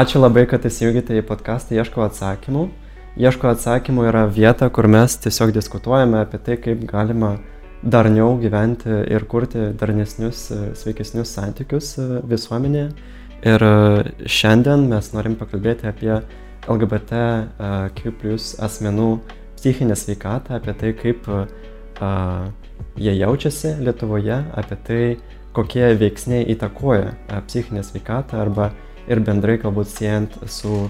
ačiū 0.00 0.20
labai, 0.22 0.46
kad 0.48 0.64
įsijungėte 0.64 1.18
į 1.18 1.22
podcastą 1.28 1.74
Ieško 1.76 2.00
atsakymų. 2.06 2.62
Ieško 3.20 3.50
atsakymų 3.50 4.06
yra 4.08 4.22
vieta, 4.32 4.70
kur 4.72 4.86
mes 4.88 5.16
tiesiog 5.20 5.52
diskutuojame 5.52 6.22
apie 6.22 6.38
tai, 6.40 6.56
kaip 6.62 6.86
galima 6.88 7.34
darniau 7.82 8.38
gyventi 8.40 8.88
ir 9.12 9.26
kurti 9.28 9.70
darnesnius, 9.76 10.46
sveikesnius 10.80 11.34
santykius 11.36 11.92
visuomenėje. 12.32 12.86
Ir 13.50 13.66
šiandien 14.24 14.86
mes 14.88 15.12
norim 15.12 15.36
pakalbėti 15.40 15.88
apie 15.90 16.12
LGBTQ 16.70 18.16
plus 18.22 18.54
asmenų 18.60 19.10
psichinę 19.58 19.96
sveikatą, 20.00 20.60
apie 20.60 20.76
tai, 20.80 20.94
kaip 20.96 21.28
a, 21.28 22.12
jie 22.96 23.18
jaučiasi 23.20 23.76
Lietuvoje, 23.84 24.44
apie 24.60 24.84
tai, 24.86 25.02
kokie 25.56 25.90
veiksniai 26.00 26.46
įtakoja 26.54 27.16
psichinę 27.48 27.84
sveikatą 27.84 28.40
arba 28.40 28.70
ir 29.10 29.22
bendrai 29.26 29.58
galbūt 29.62 29.90
siejant 29.90 30.36
su 30.50 30.86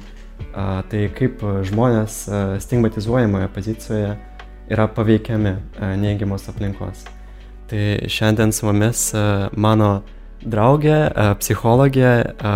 a, 0.53 0.83
tai, 0.91 1.07
kaip 1.17 1.43
žmonės 1.71 2.21
a, 2.29 2.43
stigmatizuojamoje 2.63 3.49
pozicijoje 3.55 4.15
yra 4.71 4.87
paveikiami 4.95 5.57
a, 5.57 5.93
neigiamos 6.01 6.49
aplinkos. 6.53 7.07
Tai 7.71 7.83
šiandien 8.11 8.55
su 8.55 8.69
mumis 8.69 9.09
a, 9.15 9.51
mano 9.57 10.01
draugė, 10.45 10.97
a, 11.09 11.33
psichologė, 11.41 12.15
a, 12.37 12.55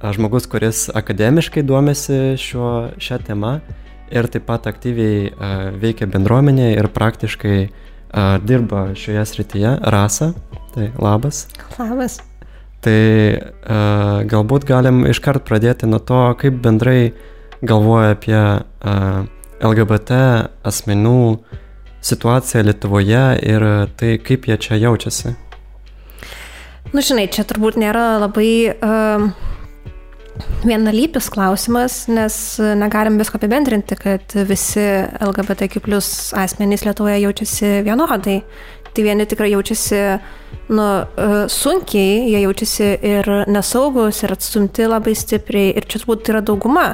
a, 0.00 0.14
žmogus, 0.16 0.50
kuris 0.50 0.86
akademiškai 0.94 1.64
duomėsi 1.66 2.36
šiuo, 2.40 2.70
šią 3.02 3.22
temą 3.30 3.58
ir 4.10 4.28
taip 4.30 4.46
pat 4.46 4.68
aktyviai 4.70 5.32
uh, 5.32 5.56
veikia 5.80 6.08
bendruomenėje 6.10 6.78
ir 6.78 6.90
praktiškai 6.94 7.58
uh, 7.66 8.38
dirba 8.44 8.88
šioje 8.98 9.26
srityje. 9.32 9.76
Rasa, 9.96 10.32
tai 10.74 10.92
labas. 10.98 11.46
Labas. 11.78 12.22
Tai 12.86 12.98
uh, 13.34 14.20
galbūt 14.30 14.62
galim 14.68 15.00
iškart 15.10 15.42
pradėti 15.48 15.88
nuo 15.90 15.98
to, 15.98 16.20
kaip 16.38 16.60
bendrai 16.62 17.10
galvoja 17.66 18.12
apie 18.14 18.36
uh, 18.38 19.24
LGBT 19.58 20.20
asmenų 20.70 21.18
situaciją 22.06 22.62
Lietuvoje 22.68 23.24
ir 23.42 23.66
tai, 23.98 24.12
kaip 24.22 24.46
jie 24.46 24.58
čia 24.62 24.78
jaučiasi. 24.84 25.34
Nu, 26.92 27.02
žinai, 27.02 27.26
čia 27.26 27.42
turbūt 27.48 27.74
nėra 27.82 28.20
labai 28.22 28.50
uh, 28.70 29.26
vienalypis 30.66 31.28
klausimas, 31.32 32.04
nes 32.12 32.36
negalim 32.78 33.18
visko 33.20 33.40
apibendrinti, 33.40 33.98
kad 33.98 34.34
visi 34.48 34.84
LGBTQ 35.26 35.82
asmenys 36.38 36.86
Lietuvoje 36.86 37.18
jaučiasi 37.24 37.80
vienodai. 37.86 38.40
Tai 38.96 39.04
vieni 39.04 39.26
tikrai 39.28 39.50
jaučiasi 39.52 39.98
nu, 40.68 40.82
e, 40.82 41.48
sunkiai, 41.48 42.30
jie 42.30 42.40
jaučiasi 42.42 42.88
ir 43.04 43.28
nesaugus, 43.52 44.22
ir 44.24 44.32
atstumti 44.32 44.88
labai 44.88 45.14
stipriai. 45.14 45.74
Ir 45.76 45.86
čia 45.86 46.00
turbūt 46.00 46.30
yra 46.32 46.40
dauguma, 46.40 46.86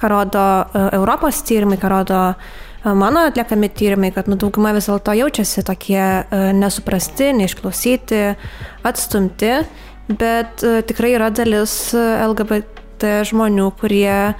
ką 0.00 0.10
rodo 0.12 0.42
e, 0.42 0.84
Europos 0.98 1.40
tyrimai, 1.46 1.78
ką 1.80 1.92
rodo 1.92 2.20
e, 2.34 2.92
mano 2.92 3.24
atliekami 3.28 3.70
tyrimai, 3.70 4.10
kad 4.16 4.28
nu, 4.28 4.36
dauguma 4.40 4.74
vis 4.76 4.90
dėlto 4.90 5.14
jaučiasi 5.16 5.64
tokie 5.64 6.04
nesuprasti, 6.58 7.30
neišklausyti, 7.38 8.24
atstumti. 8.84 9.54
Bet 10.04 10.60
tikrai 10.60 11.14
yra 11.14 11.30
dalis 11.32 11.94
LGBT 11.94 13.22
žmonių, 13.30 13.70
kurie 13.80 14.34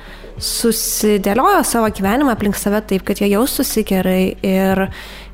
susidėliojo 0.44 1.62
savo 1.64 1.88
gyvenimą 1.94 2.34
aplink 2.34 2.58
save 2.58 2.82
taip, 2.90 3.04
kad 3.06 3.22
jie 3.22 3.30
jaustųsi 3.32 3.84
gerai 3.86 4.34
ir 4.44 4.88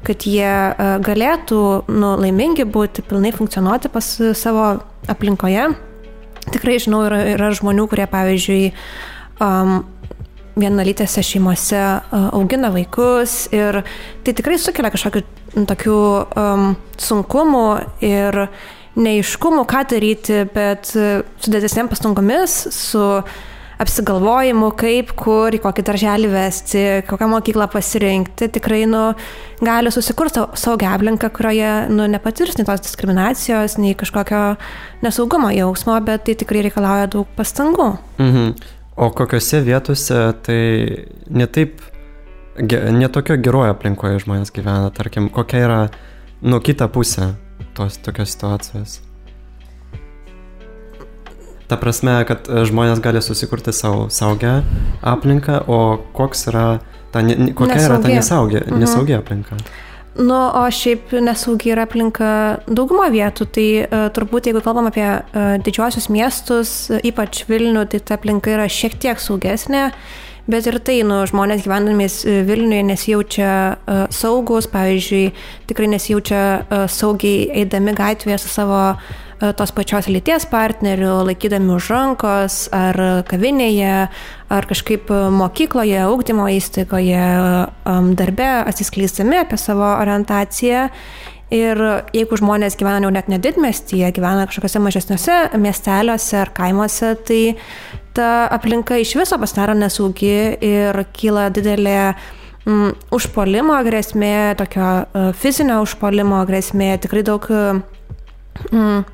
kad 0.06 0.26
jie 0.26 0.48
e, 0.48 0.88
galėtų 1.04 1.61
nu, 1.92 2.14
laimingi 2.20 2.66
būti, 2.68 3.05
pilnai 3.06 3.33
funkcionuoti 3.36 3.92
pas 3.92 4.08
savo 4.38 4.66
aplinkoje. 5.11 5.70
Tikrai 6.50 6.78
žinau, 6.83 7.05
yra, 7.08 7.22
yra 7.34 7.50
žmonių, 7.55 7.86
kurie, 7.90 8.06
pavyzdžiui, 8.10 8.72
um, 9.44 9.83
vienalytėse 10.60 11.22
šeimose 11.24 11.78
uh, 11.78 12.24
augina 12.34 12.72
vaikus 12.74 13.44
ir 13.55 13.83
tai 14.24 14.34
tikrai 14.36 14.56
sukelia 14.58 14.90
kažkokių 14.92 15.22
tokių 15.68 16.00
um, 16.40 16.64
sunkumų 17.00 17.66
ir 18.08 18.40
uh, 18.46 18.68
neiškumų, 18.98 19.64
ką 19.68 19.84
daryti, 19.92 20.42
bet 20.55 20.90
su 20.90 21.52
didesnėm 21.52 21.90
pastangomis, 21.90 22.56
su 22.74 23.05
apsigalvojimu, 23.80 24.70
kaip, 24.79 25.14
kur, 25.18 25.55
į 25.57 25.61
kokį 25.64 25.85
darželį 25.89 26.30
vesti, 26.33 26.83
kokią 27.08 27.29
mokyklą 27.33 27.68
pasirinkti, 27.73 28.51
tikrai 28.52 28.83
nu, 28.91 29.02
gali 29.64 29.92
susikurti 29.95 30.45
saugią 30.61 30.92
aplinką, 30.96 31.30
kurioje 31.36 31.73
nu, 31.92 32.07
nepatirs 32.11 32.58
nei 32.58 32.69
tos 32.69 32.85
diskriminacijos, 32.85 33.79
nei 33.80 33.96
kažkokio 33.98 34.42
nesaugumo 35.05 35.52
jausmo, 35.57 35.96
bet 36.05 36.27
tai 36.29 36.36
tikrai 36.40 36.67
reikalauja 36.69 37.08
daug 37.17 37.30
pastangų. 37.39 37.95
Mhm. 38.20 38.52
O 39.01 39.08
kokiuose 39.17 39.63
vietose 39.64 40.17
tai 40.45 40.63
netaip, 41.33 41.80
netokio 42.61 43.39
gerojo 43.40 43.73
aplinkoje 43.73 44.27
žmonės 44.27 44.52
gyvena, 44.52 44.90
tarkim, 44.92 45.30
kokia 45.33 45.63
yra, 45.64 45.85
nu, 46.45 46.61
kita 46.61 46.90
pusė 46.92 47.33
tos 47.79 47.96
tokios 48.05 48.35
situacijos. 48.35 49.01
Ta 51.70 51.77
prasme, 51.79 52.17
kad 52.27 52.48
e, 52.51 52.64
žmonės 52.67 52.98
gali 53.03 53.20
susikurti 53.23 53.70
savo 53.70 54.08
saugę 54.11 54.57
aplinką, 55.07 55.61
o 55.70 56.01
koks 56.17 56.48
yra 56.51 56.64
ta, 57.14 57.23
ne, 57.23 57.53
kokia 57.55 57.77
nesaugia. 57.77 57.86
yra 57.86 57.98
ta 58.03 58.11
nesaugia, 58.11 58.63
mhm. 58.67 58.81
nesaugia 58.83 59.20
aplinka. 59.23 59.58
Nu, 60.19 60.35
o 60.35 60.64
šiaip 60.75 61.13
nesaugi 61.23 61.70
yra 61.70 61.85
aplinka 61.86 62.33
daugumą 62.67 63.07
vietų, 63.14 63.47
tai 63.55 63.69
uh, 63.85 64.08
turbūt 64.11 64.51
jeigu 64.51 64.64
kalbam 64.64 64.91
apie 64.91 65.07
uh, 65.07 65.55
didžiuosius 65.63 66.11
miestus, 66.11 66.75
ypač 67.07 67.45
Vilnių, 67.47 67.87
tai 67.92 68.02
ta 68.02 68.19
aplinka 68.19 68.51
yra 68.51 68.67
šiek 68.67 68.98
tiek 68.98 69.23
saugesnė. 69.23 69.87
Bet 70.51 70.67
ir 70.67 70.81
tai, 70.83 70.98
nu, 71.07 71.23
žmonės 71.31 71.63
gyvendamis 71.63 72.20
Vilniuje 72.27 72.83
nesijaučia 72.91 73.55
uh, 73.79 74.05
saugus, 74.11 74.67
pavyzdžiui, 74.75 75.25
tikrai 75.70 75.92
nesijaučia 75.95 76.45
uh, 76.58 76.87
saugiai 76.91 77.47
eidami 77.63 77.95
gatvėje 77.95 78.42
su 78.42 78.51
savo 78.51 78.83
uh, 78.97 79.19
tos 79.40 79.73
pačios 79.73 80.08
lyties 80.12 80.45
partneriu, 80.51 81.23
laikydami 81.24 81.73
už 81.73 81.89
rankos, 81.95 82.56
ar 82.77 83.24
kavinėje, 83.28 84.08
ar 84.52 84.68
kažkaip 84.68 85.08
mokykloje, 85.33 85.96
augdymo 86.05 86.48
įstaigoje, 86.52 87.27
um, 87.89 88.12
darbe, 88.18 88.48
atsiskleisdami 88.68 89.40
apie 89.40 89.58
savo 89.61 89.86
orientaciją. 89.96 90.89
Ir 91.51 91.80
jeigu 92.14 92.36
žmonės 92.39 92.77
gyvena 92.78 93.01
jau 93.02 93.11
net 93.11 93.30
nedidmestyje, 93.33 94.12
gyvena 94.14 94.45
kažkokiuose 94.46 94.83
mažesniuose 94.84 95.39
miesteliuose 95.58 96.36
ar 96.39 96.52
kaimuose, 96.55 97.17
tai 97.27 97.40
ta 98.14 98.46
aplinka 98.55 99.01
iš 99.01 99.17
viso 99.18 99.39
pasidaro 99.40 99.74
nesaugi 99.74 100.36
ir 100.62 101.01
kyla 101.17 101.48
didelė 101.51 101.96
mm, 102.68 102.92
užpolimo 103.17 103.80
grėsmė, 103.89 104.36
tokio 104.61 104.90
uh, 105.01 105.33
fizinio 105.40 105.80
užpolimo 105.83 106.45
grėsmė, 106.46 106.92
tikrai 107.02 107.24
daug 107.27 107.51
mm, 108.70 109.05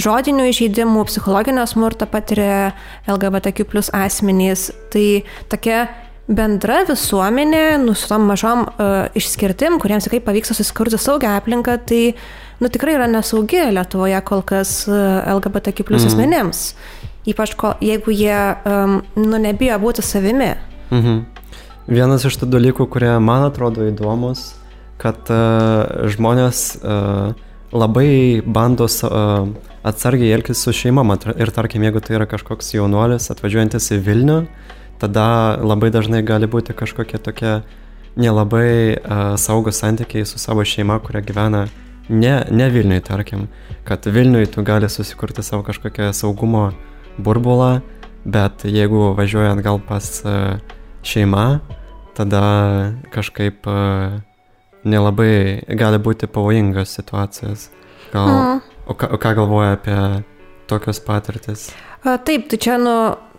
žodinių 0.00 0.46
įžeidimų, 0.50 1.04
psichologinio 1.08 1.64
smurto 1.68 2.08
patiria 2.10 2.72
LGBTQ 3.10 3.66
plus 3.68 3.90
asmenys. 3.96 4.70
Tai 4.92 5.06
tokia 5.52 5.88
bendra 6.30 6.84
visuomenė, 6.88 7.64
nu, 7.82 7.96
su 7.98 8.08
tom 8.10 8.28
mažom 8.30 8.64
uh, 8.68 9.10
išskirtim, 9.18 9.80
kuriems 9.82 10.06
tikrai 10.06 10.22
pavyksta 10.24 10.54
susikurti 10.56 11.00
saugią 11.00 11.34
aplinką, 11.40 11.76
tai 11.90 12.14
nu, 12.62 12.70
tikrai 12.70 12.94
yra 12.98 13.10
nesaugi 13.10 13.64
Lietuvoje 13.74 14.20
kol 14.26 14.44
kas 14.46 14.84
uh, 14.88 15.26
LGBTQ 15.34 15.86
plus 15.88 16.06
mm. 16.06 16.12
asmenėms. 16.12 16.62
Ypač 17.30 17.52
ko, 17.58 17.74
jeigu 17.84 18.14
jie 18.14 18.38
um, 18.64 19.00
nu, 19.18 19.42
nebijo 19.42 19.76
būti 19.82 20.04
savimi. 20.06 20.54
Mhm. 20.90 21.20
Vienas 21.90 22.22
iš 22.24 22.36
tų 22.38 22.46
dalykų, 22.52 22.86
kurie 22.92 23.10
man 23.18 23.42
atrodo 23.48 23.82
įdomus, 23.88 24.52
kad 25.00 25.26
uh, 25.32 26.06
žmonės 26.12 26.62
uh, 26.78 27.34
labai 27.72 28.42
bando 28.44 28.86
uh, 28.86 29.48
atsargiai 29.86 30.32
elgtis 30.34 30.62
su 30.64 30.74
šeima. 30.74 31.04
Ir 31.38 31.52
tarkim, 31.54 31.84
jeigu 31.86 32.02
tai 32.04 32.18
yra 32.18 32.26
kažkoks 32.30 32.74
jaunuolis 32.74 33.30
atvažiuojantis 33.32 33.92
į 33.96 34.00
Vilnių, 34.08 34.40
tada 35.00 35.26
labai 35.62 35.92
dažnai 35.94 36.24
gali 36.26 36.50
būti 36.50 36.76
kažkokie 36.76 37.22
tokie 37.22 37.60
nelabai 38.20 38.98
uh, 38.98 39.34
saugus 39.38 39.80
santykiai 39.80 40.26
su 40.26 40.38
savo 40.42 40.66
šeima, 40.66 40.98
kuria 41.04 41.22
gyvena 41.24 41.66
ne, 42.08 42.36
ne 42.50 42.70
Vilniui, 42.74 43.00
tarkim. 43.06 43.48
Kad 43.86 44.06
Vilniui 44.06 44.50
tu 44.50 44.66
gali 44.66 44.90
susikurti 44.90 45.46
savo 45.46 45.62
kažkokią 45.66 46.10
saugumo 46.16 46.68
uh, 46.68 46.78
burbulą, 47.18 47.80
bet 48.24 48.64
jeigu 48.64 49.12
važiuojant 49.18 49.62
gal 49.64 49.80
pas 49.86 50.06
e, 50.24 50.34
šeimą, 51.06 51.60
tada 52.16 52.42
kažkaip 53.14 53.66
e, 53.66 53.76
nelabai 54.84 55.60
gali 55.78 56.00
būti 56.02 56.28
pavojingas 56.30 56.96
situacijas. 56.98 57.68
Gal, 58.12 58.26
mm. 58.26 58.60
o, 58.86 58.96
ką, 58.98 59.12
o 59.14 59.20
ką 59.20 59.34
galvoja 59.38 59.76
apie 59.76 59.98
tokios 60.70 61.00
patirtis? 61.04 61.70
Taip, 62.00 62.46
tai 62.48 62.56
čia 62.56 62.78
nu, 62.80 62.94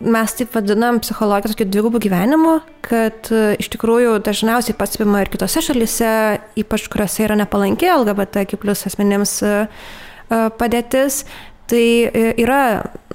mes 0.05 0.35
taip 0.37 0.53
vadinam 0.53 0.99
psichologijos 1.01 1.55
tokiu 1.55 1.65
dvigubų 1.65 2.01
gyvenimu, 2.03 2.59
kad 2.85 3.31
e, 3.33 3.55
iš 3.57 3.71
tikrųjų 3.73 4.19
dažniausiai 4.21 4.77
pastebima 4.77 5.23
ir 5.23 5.31
kitose 5.33 5.63
šalise, 5.65 6.11
ypač 6.61 6.85
kuriuose 6.93 7.25
yra 7.25 7.39
nepalanki 7.39 7.89
LGBT 7.89 8.45
plus 8.61 8.85
asmenėms 8.85 9.39
padėtis, 10.61 11.23
tai 11.71 11.83
yra 12.39 12.61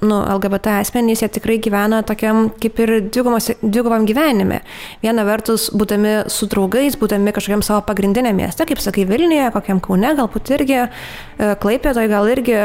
nu, 0.01 0.19
LGBT 0.21 0.77
asmenys, 0.81 1.21
jie 1.23 1.29
tikrai 1.37 1.57
gyvena 1.63 2.01
tokiam 2.07 2.47
kaip 2.61 2.79
ir 2.83 2.93
dvigubam 3.09 4.05
gyvenime. 4.07 4.61
Viena 5.03 5.25
vertus, 5.27 5.69
būdami 5.73 6.27
su 6.31 6.49
draugais, 6.51 6.97
būdami 6.99 7.33
kažkokiam 7.35 7.63
savo 7.65 7.83
pagrindinėme 7.87 8.43
mieste, 8.43 8.67
kaip 8.67 8.81
sakai, 8.83 9.07
Vilniuje, 9.09 9.49
kokiam 9.55 9.81
Kaune, 9.83 10.13
galbūt 10.17 10.51
irgi, 10.57 10.79
e, 10.83 11.51
Klaipėdoje 11.61 12.11
gal 12.11 12.29
irgi, 12.31 12.57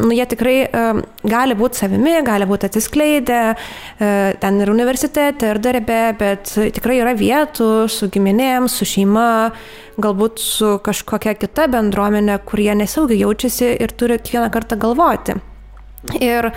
nu, 0.00 0.10
jie 0.14 0.26
tikrai 0.30 0.56
gali 1.30 1.56
būti 1.58 1.82
savimi, 1.82 2.16
gali 2.26 2.48
būti 2.48 2.70
atsiskleidę, 2.70 3.40
e, 3.52 4.10
ten 4.40 4.60
ir 4.60 4.72
universitete, 4.72 5.52
ir 5.54 5.62
darbe, 5.62 6.00
bet 6.18 6.54
tikrai 6.76 7.00
yra 7.02 7.14
vietų 7.18 7.88
su 7.90 8.10
giminėm, 8.12 8.68
su 8.70 8.88
šeima, 8.88 9.52
galbūt 10.00 10.40
su 10.42 10.78
kažkokia 10.84 11.36
kita 11.38 11.68
bendruomenė, 11.72 12.40
kurie 12.48 12.72
nesaugiai 12.78 13.22
jaučiasi 13.24 13.76
ir 13.76 13.94
turi 13.94 14.18
kiekvieną 14.18 14.50
kartą 14.54 14.80
galvoti. 14.80 15.40
Ir, 16.16 16.50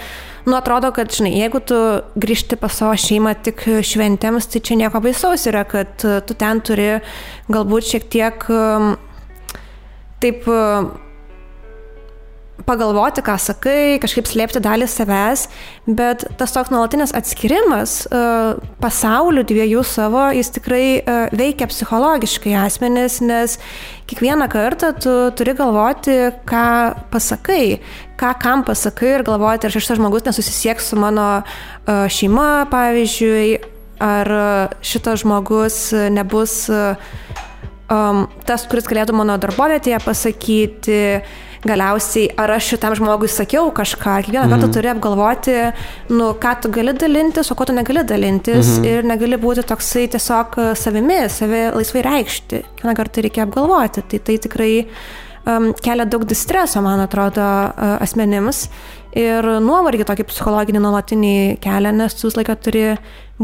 nu, 0.47 0.55
atrodo, 0.55 0.93
kad, 0.95 1.11
žinai, 1.11 1.33
jeigu 1.35 1.59
tu 1.67 1.77
grįžti 2.15 2.55
pas 2.59 2.71
savo 2.79 2.95
šeimą 2.99 3.33
tik 3.43 3.65
šventėms, 3.83 4.47
tai 4.47 4.61
čia 4.63 4.77
nieko 4.79 5.01
baisaus 5.03 5.43
yra, 5.51 5.65
kad 5.67 5.91
tu 5.99 6.37
ten 6.39 6.61
turi 6.63 6.87
galbūt 7.51 7.89
šiek 7.89 8.07
tiek 8.13 8.45
taip 10.23 10.47
pagalvoti, 12.67 13.23
ką 13.25 13.35
sakai, 13.41 13.97
kažkaip 14.03 14.27
slėpti 14.29 14.61
dalį 14.63 14.87
savęs, 14.89 15.47
bet 15.87 16.25
tas 16.39 16.53
toks 16.55 16.71
nuolatinis 16.73 17.13
atskirimas 17.15 18.03
uh, 18.07 18.59
pasaulių 18.83 19.45
dviejų 19.49 19.83
savo, 19.87 20.25
jis 20.35 20.53
tikrai 20.55 20.85
uh, 21.01 21.25
veikia 21.35 21.67
psichologiškai 21.71 22.55
asmenis, 22.63 23.19
nes 23.23 23.57
kiekvieną 24.11 24.49
kartą 24.51 24.93
tu 24.97 25.15
turi 25.37 25.55
galvoti, 25.57 26.17
ką 26.49 26.65
pasakai, 27.13 27.79
ką 28.19 28.33
kam 28.41 28.65
pasakai 28.67 29.17
ir 29.17 29.27
galvoti, 29.27 29.67
ar 29.67 29.75
šitas 29.75 29.99
žmogus 30.01 30.27
nesusisieks 30.27 30.91
su 30.91 30.99
mano 30.99 31.29
uh, 31.41 32.05
šeima, 32.11 32.65
pavyzdžiui, 32.71 33.47
ar 34.03 34.27
šitas 34.83 35.21
žmogus 35.21 35.77
nebus 36.11 36.67
um, 37.93 38.25
tas, 38.47 38.65
kuris 38.69 38.87
galėtų 38.89 39.15
mano 39.15 39.37
darbovietėje 39.41 39.99
pasakyti, 40.03 40.99
galiausiai, 41.67 42.29
ar 42.39 42.53
aš 42.57 42.73
šitam 42.73 42.95
žmogui 42.99 43.29
sakiau 43.31 43.71
kažką, 43.75 44.19
kiekvieną 44.25 44.49
kartą 44.51 44.67
mm. 44.67 44.75
turi 44.75 44.91
apgalvoti, 44.91 45.57
nu, 46.13 46.31
ką 46.43 46.53
tu 46.63 46.71
gali 46.73 46.93
dalintis, 46.97 47.51
o 47.51 47.57
ko 47.59 47.67
tu 47.69 47.75
negali 47.75 48.03
dalintis 48.07 48.77
mm 48.77 48.83
-hmm. 48.83 48.87
ir 48.91 49.03
negali 49.07 49.37
būti 49.37 49.65
toksai 49.67 50.07
tiesiog 50.07 50.57
savimi, 50.75 51.19
savi 51.29 51.61
laisvai 51.75 52.01
reikšti. 52.01 52.63
Kiekvieną 52.75 52.95
kartą 52.95 53.21
reikia 53.21 53.43
apgalvoti. 53.43 54.01
Tai 54.01 54.19
tai 54.19 54.37
tikrai 54.37 54.87
um, 55.45 55.73
kelia 55.73 56.05
daug 56.05 56.25
distreso, 56.25 56.81
man 56.81 56.99
atrodo, 56.99 57.41
uh, 57.41 57.97
asmenims 58.01 58.69
ir 59.15 59.45
nuovargį 59.61 60.07
tokį 60.09 60.25
psichologinį 60.29 60.81
nuolatinį 60.83 61.35
kelią, 61.63 61.91
nes 61.91 62.15
tu 62.17 62.27
visą 62.27 62.41
laiką 62.41 62.55
turi 62.55 62.85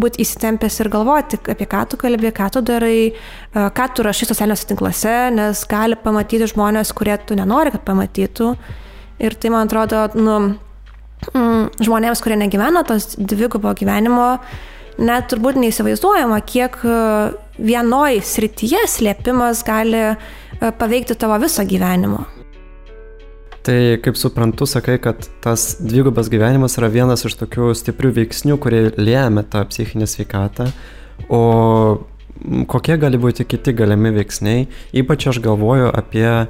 būti 0.01 0.21
įsitempęs 0.23 0.79
ir 0.81 0.89
galvoti, 0.93 1.39
apie 1.51 1.67
ką 1.69 1.83
tu 1.91 1.99
kalbė, 2.01 2.31
ką 2.35 2.47
tu 2.55 2.63
darai, 2.65 3.11
ką 3.53 3.87
tu 3.95 4.05
rašai 4.05 4.29
socialiniuose 4.29 4.69
tinkluose, 4.71 5.15
nes 5.35 5.63
gali 5.69 5.99
pamatyti 5.99 6.49
žmonės, 6.53 6.93
kurie 6.97 7.17
tu 7.25 7.37
nenori, 7.39 7.73
kad 7.75 7.85
pamatytų. 7.87 8.53
Ir 9.19 9.35
tai, 9.35 9.51
man 9.51 9.67
atrodo, 9.67 10.05
nu, 10.15 10.39
mm, 11.33 11.83
žmonėms, 11.83 12.23
kurie 12.23 12.39
negyvena 12.39 12.85
tos 12.87 13.13
dvigubo 13.19 13.75
gyvenimo, 13.75 14.31
net 14.99 15.29
turbūt 15.31 15.59
neįsivaizduojama, 15.59 16.41
kiek 16.47 16.79
vienoj 17.59 18.19
srityje 18.23 18.87
slėpimas 18.95 19.63
gali 19.67 20.11
paveikti 20.59 21.19
tavo 21.19 21.39
visą 21.43 21.67
gyvenimą. 21.67 22.38
Tai 23.69 23.99
kaip 24.01 24.17
suprantu, 24.17 24.65
sakai, 24.65 24.95
kad 24.97 25.27
tas 25.45 25.75
dvigubas 25.77 26.25
gyvenimas 26.33 26.73
yra 26.79 26.87
vienas 26.89 27.21
iš 27.27 27.35
tokių 27.37 27.67
stiprių 27.77 28.09
veiksnių, 28.15 28.55
kurie 28.57 28.79
lėmė 28.97 29.43
tą 29.45 29.61
psichinę 29.69 30.07
sveikatą. 30.09 30.65
O 31.29 31.41
kokie 32.65 32.97
gali 32.97 33.21
būti 33.21 33.45
kiti 33.45 33.75
galimi 33.77 34.09
veiksniai? 34.15 34.65
Ypač 34.97 35.27
aš 35.29 35.41
galvoju 35.45 35.91
apie 35.93 36.25
uh, 36.33 36.49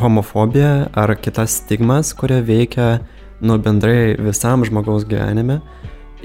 homofobiją 0.00 0.72
ar 0.88 1.12
kitas 1.20 1.60
stigmas, 1.60 2.14
kurie 2.16 2.40
veikia 2.48 3.02
nu 3.44 3.60
bendrai 3.60 4.16
visam 4.16 4.64
žmogaus 4.64 5.04
gyvenime. 5.04 5.60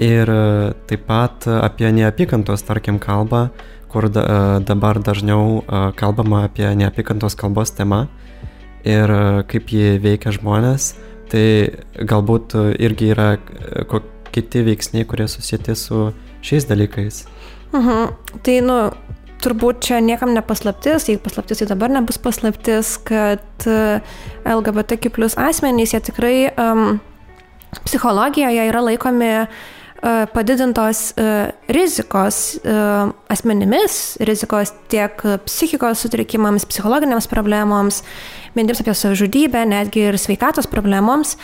Ir 0.00 0.24
uh, 0.24 0.72
taip 0.88 1.04
pat 1.04 1.44
apie 1.52 1.92
neapykantos, 2.00 2.64
tarkim, 2.64 2.96
kalbą, 2.96 3.50
kur 3.92 4.08
da, 4.08 4.24
uh, 4.24 4.58
dabar 4.64 5.04
dažniau 5.04 5.58
uh, 5.60 5.90
kalbama 6.00 6.46
apie 6.48 6.72
neapykantos 6.80 7.36
kalbos 7.36 7.76
temą 7.76 8.06
ir 8.86 9.12
e, 9.12 9.22
kaip 9.50 9.72
jie 9.72 9.96
veikia 10.02 10.32
žmonės, 10.36 10.94
tai 11.32 11.46
galbūt 11.98 12.56
irgi 12.82 13.10
yra 13.14 13.34
e, 13.36 14.00
kiti 14.34 14.62
veiksniai, 14.66 15.06
kurie 15.08 15.28
susijęti 15.30 15.76
su 15.78 16.10
šiais 16.46 16.68
dalykais. 16.70 17.24
Mhm. 17.74 18.40
Tai, 18.46 18.56
nu, 18.66 18.78
turbūt 19.44 19.82
čia 19.84 20.00
niekam 20.04 20.32
nepaslaptis, 20.36 21.08
jei 21.10 21.20
paslaptis, 21.22 21.60
tai 21.60 21.70
dabar 21.70 21.92
nebus 21.92 22.18
paslaptis, 22.22 22.96
kad 23.06 23.68
e, 23.68 24.00
LGBTQ 24.46 25.12
plus 25.14 25.38
asmenys, 25.40 25.94
jie 25.94 26.02
tikrai 26.10 26.36
um, 26.54 27.00
psichologijoje 27.84 28.70
yra 28.70 28.84
laikomi 28.86 29.32
E, 30.06 30.26
padidintos 30.26 31.12
e, 31.16 31.52
rizikos 31.72 32.58
e, 32.60 32.74
asmenimis, 33.32 34.16
rizikos 34.28 34.74
tiek 34.92 35.22
psichikos 35.46 36.04
sutrikimams, 36.04 36.66
psichologiniams 36.68 37.26
problemams, 37.32 38.02
mintims 38.56 38.82
apie 38.82 38.94
savižudybę, 38.96 39.64
netgi 39.68 40.08
ir 40.10 40.20
sveikatos 40.20 40.68
problemams. 40.70 41.36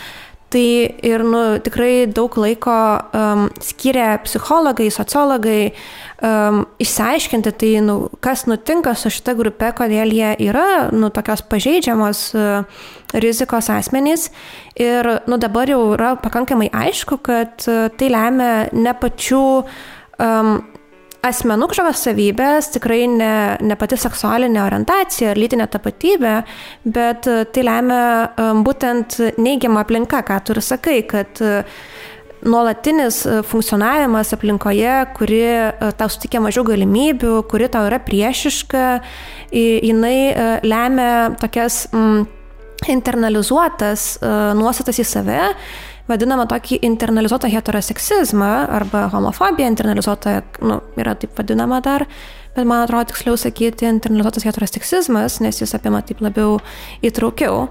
Tai 0.53 0.69
ir 1.01 1.23
nu, 1.25 1.41
tikrai 1.65 2.05
daug 2.13 2.35
laiko 2.37 2.73
um, 3.17 3.47
skiria 3.65 4.19
psichologai, 4.21 4.91
sociologai 4.93 5.71
um, 6.21 6.67
išsiaiškinti, 6.83 7.53
tai 7.57 7.71
nu, 7.81 7.95
kas 8.21 8.45
nutinka 8.51 8.93
su 8.99 9.09
šita 9.15 9.33
grupe, 9.39 9.71
kodėl 9.79 10.13
jie 10.13 10.35
yra 10.51 10.91
nu, 10.93 11.09
tokios 11.15 11.41
pažeidžiamos 11.49 12.21
uh, 12.37 12.85
rizikos 13.25 13.71
asmenys. 13.73 14.29
Ir 14.77 15.09
nu, 15.25 15.41
dabar 15.41 15.73
jau 15.73 15.95
yra 15.95 16.13
pakankamai 16.21 16.69
aišku, 16.69 17.23
kad 17.25 17.65
uh, 17.73 17.89
tai 17.97 18.13
lemia 18.13 18.53
ne 18.77 18.93
pačių 18.93 19.43
um, 19.63 20.59
kažkokios 21.71 22.03
savybės, 22.03 22.73
tikrai 22.75 23.05
ne, 23.07 23.35
ne 23.63 23.77
pati 23.79 23.95
seksualinė 24.01 24.59
orientacija 24.65 25.31
ar 25.31 25.39
lytinė 25.39 25.69
tapatybė, 25.71 26.33
bet 26.83 27.29
e, 27.31 27.45
tai 27.47 27.63
lemia 27.63 28.07
e, 28.27 28.47
būtent 28.67 29.21
neigiama 29.39 29.85
aplinka, 29.85 30.25
ką 30.27 30.41
tu 30.43 30.57
ir 30.57 30.63
sakai, 30.67 30.97
kad 31.07 31.39
e, 31.39 31.63
nuolatinis 32.43 33.21
funkcionavimas 33.47 34.35
aplinkoje, 34.35 34.97
kuri 35.15 35.45
tau 35.95 36.11
sutikia 36.11 36.41
mažiau 36.43 36.67
galimybių, 36.67 37.37
kuri 37.47 37.69
tau 37.71 37.87
yra 37.87 38.01
priešiška, 38.03 38.83
jinai 39.55 40.59
lemia 40.67 41.13
tokias 41.39 41.85
mm, 41.95 42.25
internalizuotas 42.91 44.17
nuostatas 44.59 44.99
į 44.99 45.07
save 45.07 45.39
vadinamą 46.11 46.47
tokį 46.51 46.81
internalizuotą 46.87 47.51
heteroseksizmą 47.53 48.51
arba 48.79 49.07
homofobiją 49.13 49.71
internalizuotą, 49.73 50.41
nu, 50.67 50.81
yra 50.99 51.15
taip 51.19 51.37
vadinama 51.39 51.81
dar, 51.85 52.07
bet 52.57 52.67
man 52.69 52.85
atrodo 52.85 53.13
tiksliau 53.13 53.39
sakyti 53.41 53.87
internalizuotas 53.89 54.45
heteroseksizmas, 54.49 55.39
nes 55.45 55.63
jis 55.63 55.75
apima 55.79 56.03
taip 56.07 56.21
labiau 56.25 56.59
įtraukiau 57.05 57.69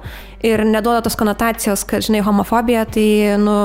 ir 0.48 0.64
neduoda 0.66 1.04
tos 1.06 1.18
konotacijos, 1.20 1.84
kad, 1.90 2.06
žinai, 2.08 2.24
homofobija, 2.26 2.88
tai, 2.96 3.08
nu, 3.42 3.56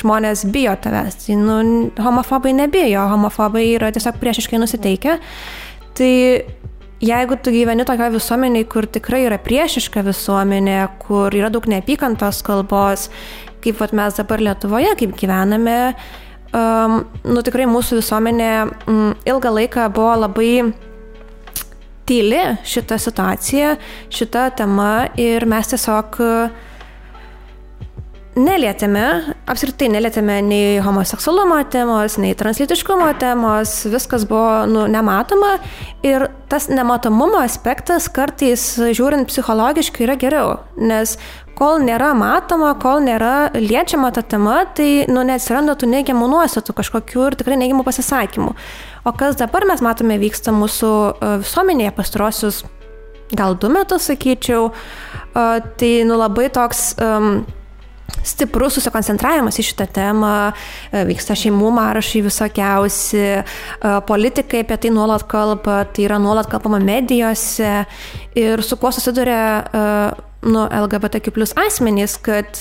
žmonės 0.00 0.46
bijo 0.54 0.74
tavęs, 0.82 1.20
tai, 1.26 1.38
nu, 1.38 1.60
homofobai 2.02 2.56
nebijo, 2.56 3.06
homofobai 3.12 3.68
yra 3.76 3.92
tiesiog 3.94 4.18
priešiškai 4.22 4.60
nusiteikę. 4.62 5.18
Tai 5.94 6.12
jeigu 7.04 7.38
tu 7.38 7.52
gyveni 7.54 7.86
tokioje 7.86 8.16
visuomenėje, 8.16 8.66
kur 8.72 8.88
tikrai 8.90 9.24
yra 9.28 9.38
priešiška 9.42 10.02
visuomenė, 10.06 10.78
kur 11.04 11.34
yra 11.36 11.50
daug 11.54 11.66
neapykantos 11.70 12.42
kalbos, 12.46 13.08
kaip 13.64 13.80
vat, 13.80 13.94
mes 13.96 14.18
dabar 14.20 14.42
Lietuvoje, 14.44 14.92
kaip 15.00 15.16
gyvename, 15.20 15.78
um, 16.54 17.00
nu 17.24 17.44
tikrai 17.44 17.68
mūsų 17.70 18.00
visuomenė 18.02 18.50
um, 18.90 19.14
ilgą 19.26 19.54
laiką 19.58 19.88
buvo 19.94 20.12
labai 20.24 20.52
tyli 22.04 22.42
šitą 22.68 22.98
situaciją, 23.00 23.74
šitą 24.12 24.50
temą 24.58 24.92
ir 25.20 25.48
mes 25.48 25.72
tiesiog 25.72 26.20
uh, 26.20 26.62
nelietėme, 28.38 29.04
apskritai 29.50 29.88
nelietėme 29.92 30.40
nei 30.42 30.80
homoseksualumo 30.82 31.60
temos, 31.70 32.16
nei 32.18 32.34
translytiškumo 32.38 33.12
temos, 33.20 33.76
viskas 33.90 34.26
buvo 34.30 34.64
nu, 34.70 34.84
nematoma 34.90 35.54
ir 36.06 36.26
tas 36.50 36.66
nematomumo 36.70 37.40
aspektas 37.44 38.08
kartais 38.12 38.66
žiūrint 38.78 39.30
psichologiškai 39.30 40.06
yra 40.08 40.18
geriau, 40.20 40.58
nes 40.78 41.16
kol 41.54 41.78
nėra 41.86 42.10
matoma, 42.18 42.72
kol 42.82 43.02
nėra 43.06 43.54
liečiama 43.54 44.10
ta 44.14 44.24
tema, 44.26 44.64
tai 44.74 45.06
nu, 45.10 45.22
neatsiranda 45.26 45.76
tų 45.78 45.92
neigiamų 45.94 46.28
nuostatų 46.34 46.74
kažkokių 46.80 47.26
ir 47.28 47.38
tikrai 47.38 47.58
neigiamų 47.62 47.86
pasisakymų. 47.86 48.54
O 49.06 49.12
kas 49.14 49.38
dabar 49.38 49.66
mes 49.68 49.82
matome 49.84 50.18
vyksta 50.18 50.54
mūsų 50.54 50.90
e, 50.90 51.34
visuomenėje 51.44 51.94
pastarosius 51.94 52.64
gal 53.34 53.54
du 53.58 53.70
metus, 53.70 54.08
sakyčiau, 54.10 54.70
e, 54.70 55.44
tai 55.78 55.92
nu, 56.08 56.18
labai 56.18 56.48
toks 56.54 56.94
um, 56.98 57.44
stiprus 58.24 58.78
susikoncentravimas 58.78 59.58
į 59.60 59.64
šitą 59.68 59.86
temą, 59.94 60.34
e, 60.92 61.04
vyksta 61.08 61.36
šeimų 61.38 61.70
maršai 61.76 62.22
visokiausi, 62.24 63.24
e, 63.24 63.94
politikai 64.08 64.64
apie 64.64 64.78
tai 64.80 64.92
nuolat 64.94 65.26
kalba, 65.28 65.84
tai 65.84 66.06
yra 66.08 66.18
nuolat 66.18 66.48
kalbama 66.50 66.80
medijose 66.80 67.84
ir 68.34 68.62
su 68.62 68.76
kuo 68.76 68.92
susiduria 68.92 69.64
e, 69.64 69.84
nu, 70.44 70.66
LGBTQ 70.68 71.32
plus 71.32 71.54
asmenys, 71.56 72.18
kad 72.20 72.58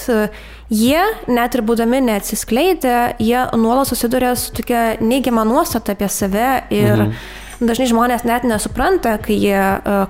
jie, 0.69 1.01
net 1.27 1.55
ir 1.55 1.63
būdami 1.67 1.99
neatsiskleidę, 1.99 3.15
jie 3.19 3.41
nuolat 3.59 3.87
susiduria 3.91 4.35
su 4.39 4.53
tokia 4.55 4.95
neigiama 5.03 5.43
nuostata 5.43 5.91
apie 5.91 6.07
save 6.07 6.63
ir 6.71 6.95
mhm. 6.95 7.11
dažnai 7.59 7.89
žmonės 7.91 8.23
net 8.23 8.47
nesupranta, 8.47 9.17
kai 9.19 9.35
jie 9.35 9.59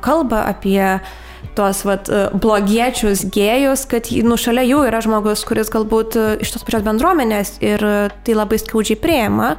kalba 0.05 0.45
apie 0.53 0.99
uh, 0.99 1.22
tuos 1.55 1.83
vat, 1.87 2.09
e, 2.09 2.25
blogiečius, 2.33 3.25
gėjus, 3.33 3.85
kad 3.89 4.09
nu, 4.25 4.37
šalia 4.39 4.65
jų 4.67 4.83
yra 4.89 5.01
žmogus, 5.05 5.43
kuris 5.47 5.71
galbūt 5.73 6.17
e, 6.17 6.25
iš 6.43 6.55
tos 6.55 6.65
pačios 6.65 6.85
bendruomenės 6.85 7.57
ir 7.63 7.83
e, 7.83 7.95
tai 8.25 8.37
labai 8.37 8.59
skaudžiai 8.61 8.99
prieima, 9.01 9.53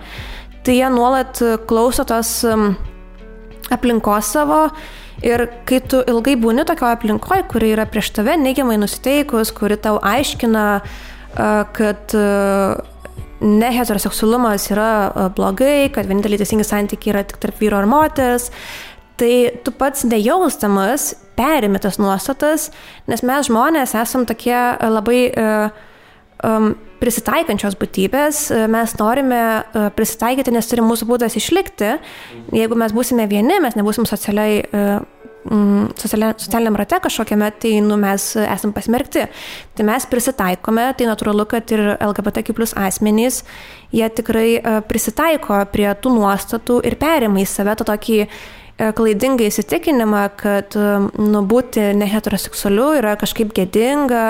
tai 0.67 0.79
jie 0.79 0.91
nuolat 0.93 1.41
klauso 1.69 2.07
tos 2.09 2.39
aplinkos 3.75 4.31
savo 4.33 4.63
ir 5.25 5.47
kai 5.69 5.81
tu 5.85 6.01
ilgai 6.09 6.35
būni 6.41 6.65
tokioje 6.69 6.99
aplinkoje, 6.99 7.45
kuri 7.53 7.75
yra 7.75 7.85
prieš 7.89 8.15
tave 8.17 8.37
neigiamai 8.41 8.79
nusiteikus, 8.81 9.53
kuri 9.57 9.77
tau 9.81 9.99
aiškina, 10.05 10.65
kad 11.77 12.15
neheteroseksualumas 13.45 14.71
yra 14.73 14.89
blogai, 15.37 15.91
kad 15.93 16.09
vieninteliai 16.09 16.41
teisingi 16.41 16.65
santykiai 16.65 17.13
yra 17.13 17.25
tik 17.29 17.41
tarp 17.43 17.61
vyro 17.61 17.81
ir 17.83 17.89
moters, 17.91 18.49
tai 19.21 19.35
tu 19.65 19.75
pats 19.75 20.05
nejaustamas 20.09 21.13
perimi 21.39 21.81
tas 21.83 21.99
nuostatas, 21.99 22.71
nes 23.11 23.23
mes 23.27 23.49
žmonės 23.49 23.97
esam 23.99 24.27
tokie 24.27 24.55
e, 24.55 24.91
labai 24.91 25.21
um, 25.35 26.75
prisitaikančios 27.01 27.75
būtybės, 27.77 28.47
mes 28.71 28.95
norime 28.97 29.41
prisitaikyti, 29.97 30.55
nes 30.55 30.69
turi 30.71 30.85
mūsų 30.87 31.09
būdas 31.11 31.35
išlikti. 31.37 31.91
Jeigu 32.55 32.79
mes 32.81 32.95
būsime 32.97 33.27
vieni, 33.29 33.59
mes 33.61 33.77
nebūsim 33.77 34.07
socialiai 34.09 34.63
uh, 34.65 35.03
socialiniam 35.45 36.77
rate 36.77 36.99
kažkokiame, 37.03 37.51
tai 37.61 37.81
nu, 37.81 37.97
mes 37.97 38.37
esam 38.37 38.73
pasmerkti. 38.73 39.27
Tai 39.77 39.87
mes 39.87 40.07
prisitaikome, 40.07 40.89
tai 40.97 41.09
natūralu, 41.09 41.47
kad 41.49 41.71
ir 41.73 41.97
LGBTQ 41.99 42.57
plus 42.57 42.73
asmenys, 42.77 43.43
jie 43.93 44.09
tikrai 44.09 44.61
prisitaiko 44.89 45.61
prie 45.73 45.91
tų 46.01 46.17
nuostatų 46.17 46.81
ir 46.89 46.97
perima 46.97 47.43
į 47.43 47.49
save 47.49 47.77
tą 47.77 47.89
tokį 47.93 48.25
E, 48.75 48.89
klaidingą 48.91 49.45
įsitikinimą, 49.47 50.21
kad 50.35 50.75
e, 50.75 50.85
nu, 51.23 51.43
būti 51.47 51.93
neheteroseksualiu 51.95 52.89
yra 52.99 53.13
kažkaip 53.21 53.53
gėdinga, 53.55 54.23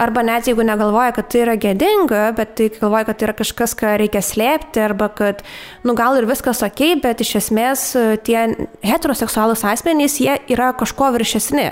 arba 0.00 0.22
net 0.24 0.48
jeigu 0.48 0.64
negalvoja, 0.64 1.10
kad 1.12 1.28
tai 1.28 1.42
yra 1.42 1.58
gėdinga, 1.60 2.22
bet 2.38 2.54
tai 2.56 2.70
galvoja, 2.72 3.04
kad 3.10 3.18
tai 3.20 3.26
yra 3.26 3.34
kažkas, 3.36 3.74
ką 3.76 3.90
reikia 4.00 4.22
slėpti, 4.24 4.80
arba 4.86 5.10
kad, 5.12 5.42
nu 5.84 5.92
gal 5.98 6.16
ir 6.16 6.24
viskas 6.30 6.64
ok, 6.64 6.80
bet 7.04 7.20
iš 7.20 7.34
esmės 7.42 7.82
e, 7.92 8.06
tie 8.24 8.46
heteroseksualus 8.88 9.66
asmenys, 9.68 10.16
jie 10.22 10.38
yra 10.56 10.70
kažko 10.80 11.10
viršesni. 11.18 11.68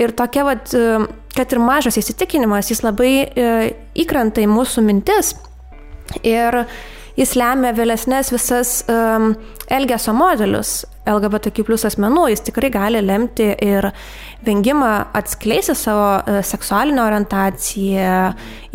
Ir 0.00 0.16
tokia, 0.16 0.46
vat, 0.48 0.72
kad 1.36 1.52
ir 1.52 1.60
mažas 1.60 2.00
įsitikinimas, 2.00 2.70
jis 2.72 2.80
labai 2.80 3.12
įkrenta 3.92 4.40
į 4.40 4.48
mūsų 4.48 4.86
mintis. 4.86 5.34
Ir 6.24 6.62
jis 7.18 7.34
lemia 7.38 7.74
vėlesnės 7.76 8.32
visas 8.34 8.80
um, 8.90 9.34
elgesio 9.72 10.14
modelius. 10.16 10.82
LGBTQ 11.02 11.64
plus 11.66 11.82
asmenų, 11.88 12.28
jis 12.30 12.44
tikrai 12.46 12.68
gali 12.70 13.00
lemti 13.02 13.48
ir 13.66 13.88
vengimą 14.46 14.90
atskleisti 15.18 15.74
savo 15.74 16.06
e, 16.20 16.36
seksualinę 16.46 17.02
orientaciją 17.02 18.12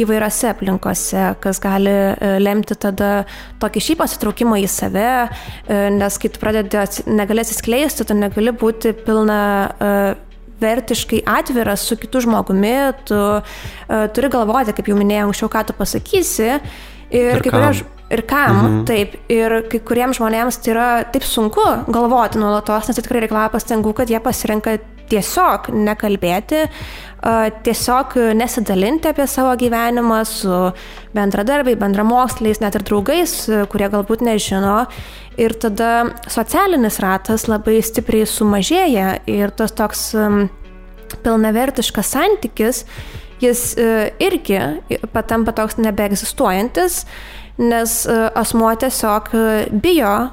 įvairiose 0.03 0.49
aplinkose, 0.51 1.23
kas 1.39 1.61
gali 1.63 1.93
e, 1.93 2.33
lemti 2.43 2.75
tada 2.75 3.23
tokį 3.63 3.85
šį 3.85 3.97
pasitraukimą 4.03 4.59
į 4.59 4.67
save, 4.71 5.07
e, 5.23 5.79
nes 5.95 6.19
kai 6.19 6.33
tu 6.35 6.43
pradedi 6.43 6.83
negali 7.07 7.45
atsiskleisti, 7.45 8.03
tu 8.07 8.19
negali 8.19 8.51
būti 8.51 8.91
pilna 9.07 9.41
vertiškai 10.59 11.21
atviras 11.29 11.83
su 11.85 11.95
kitu 12.01 12.23
žmogumi, 12.25 12.73
tu 13.05 13.17
uh, 13.37 14.07
turi 14.09 14.29
galvoti, 14.33 14.73
kaip 14.73 14.89
jau 14.89 14.97
minėjau 14.97 15.27
anksčiau, 15.27 15.51
ką 15.53 15.61
tu 15.69 15.75
pasakysi. 15.77 16.47
Ir, 17.13 17.37
ir 17.37 17.43
kai 17.45 17.53
kurie 17.53 17.85
ir 18.13 18.23
kam, 18.27 18.57
mhm. 18.57 18.83
taip, 18.87 19.15
ir 19.31 19.61
kai 19.71 19.81
kuriems 19.83 20.19
žmonėms 20.19 20.61
tai 20.63 20.73
yra 20.73 20.89
taip 21.11 21.25
sunku 21.27 21.63
galvoti 21.91 22.39
nuolatos, 22.41 22.87
nes 22.87 22.97
tai 22.97 23.03
tikrai 23.03 23.25
reikalauja 23.25 23.51
pastangų, 23.55 23.95
kad 23.97 24.11
jie 24.11 24.21
pasirenka 24.23 24.77
tiesiog 25.07 25.69
nekalbėti, 25.71 26.65
tiesiog 27.63 28.15
nesidalinti 28.37 29.07
apie 29.11 29.27
savo 29.29 29.53
gyvenimą 29.59 30.19
su 30.27 30.57
bendradarbiai, 31.15 31.77
bendramoksliais, 31.79 32.61
net 32.63 32.75
ir 32.77 32.85
draugais, 32.87 33.37
kurie 33.71 33.87
galbūt 33.93 34.23
nežino. 34.27 34.81
Ir 35.39 35.53
tada 35.61 36.09
socialinis 36.33 36.99
ratas 37.03 37.45
labai 37.47 37.79
stipriai 37.85 38.27
sumažėja 38.27 39.19
ir 39.29 39.53
tas 39.55 39.75
toks 39.77 40.09
pilnavertiškas 41.23 42.13
santykis, 42.15 42.83
jis 43.39 43.63
irgi 44.23 44.59
patampa 45.13 45.53
toks 45.55 45.77
nebeegzistuojantis 45.79 47.03
nes 47.57 48.05
e, 48.05 48.17
asmuo 48.35 48.75
tiesiog 48.75 49.29
e, 49.33 49.45
bijo 49.71 50.13
e, 50.27 50.29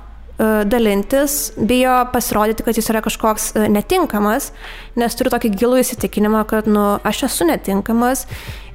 dalintis, 0.68 1.52
bijo 1.56 1.96
pasirodyti, 2.12 2.66
kad 2.66 2.76
jis 2.76 2.90
yra 2.92 3.00
kažkoks 3.04 3.52
netinkamas, 3.72 4.50
nes 5.00 5.16
turi 5.16 5.32
tokį 5.32 5.52
gilų 5.56 5.80
įsitikinimą, 5.82 6.44
kad, 6.50 6.68
nu, 6.70 6.84
aš 7.04 7.24
esu 7.30 7.48
netinkamas 7.48 8.26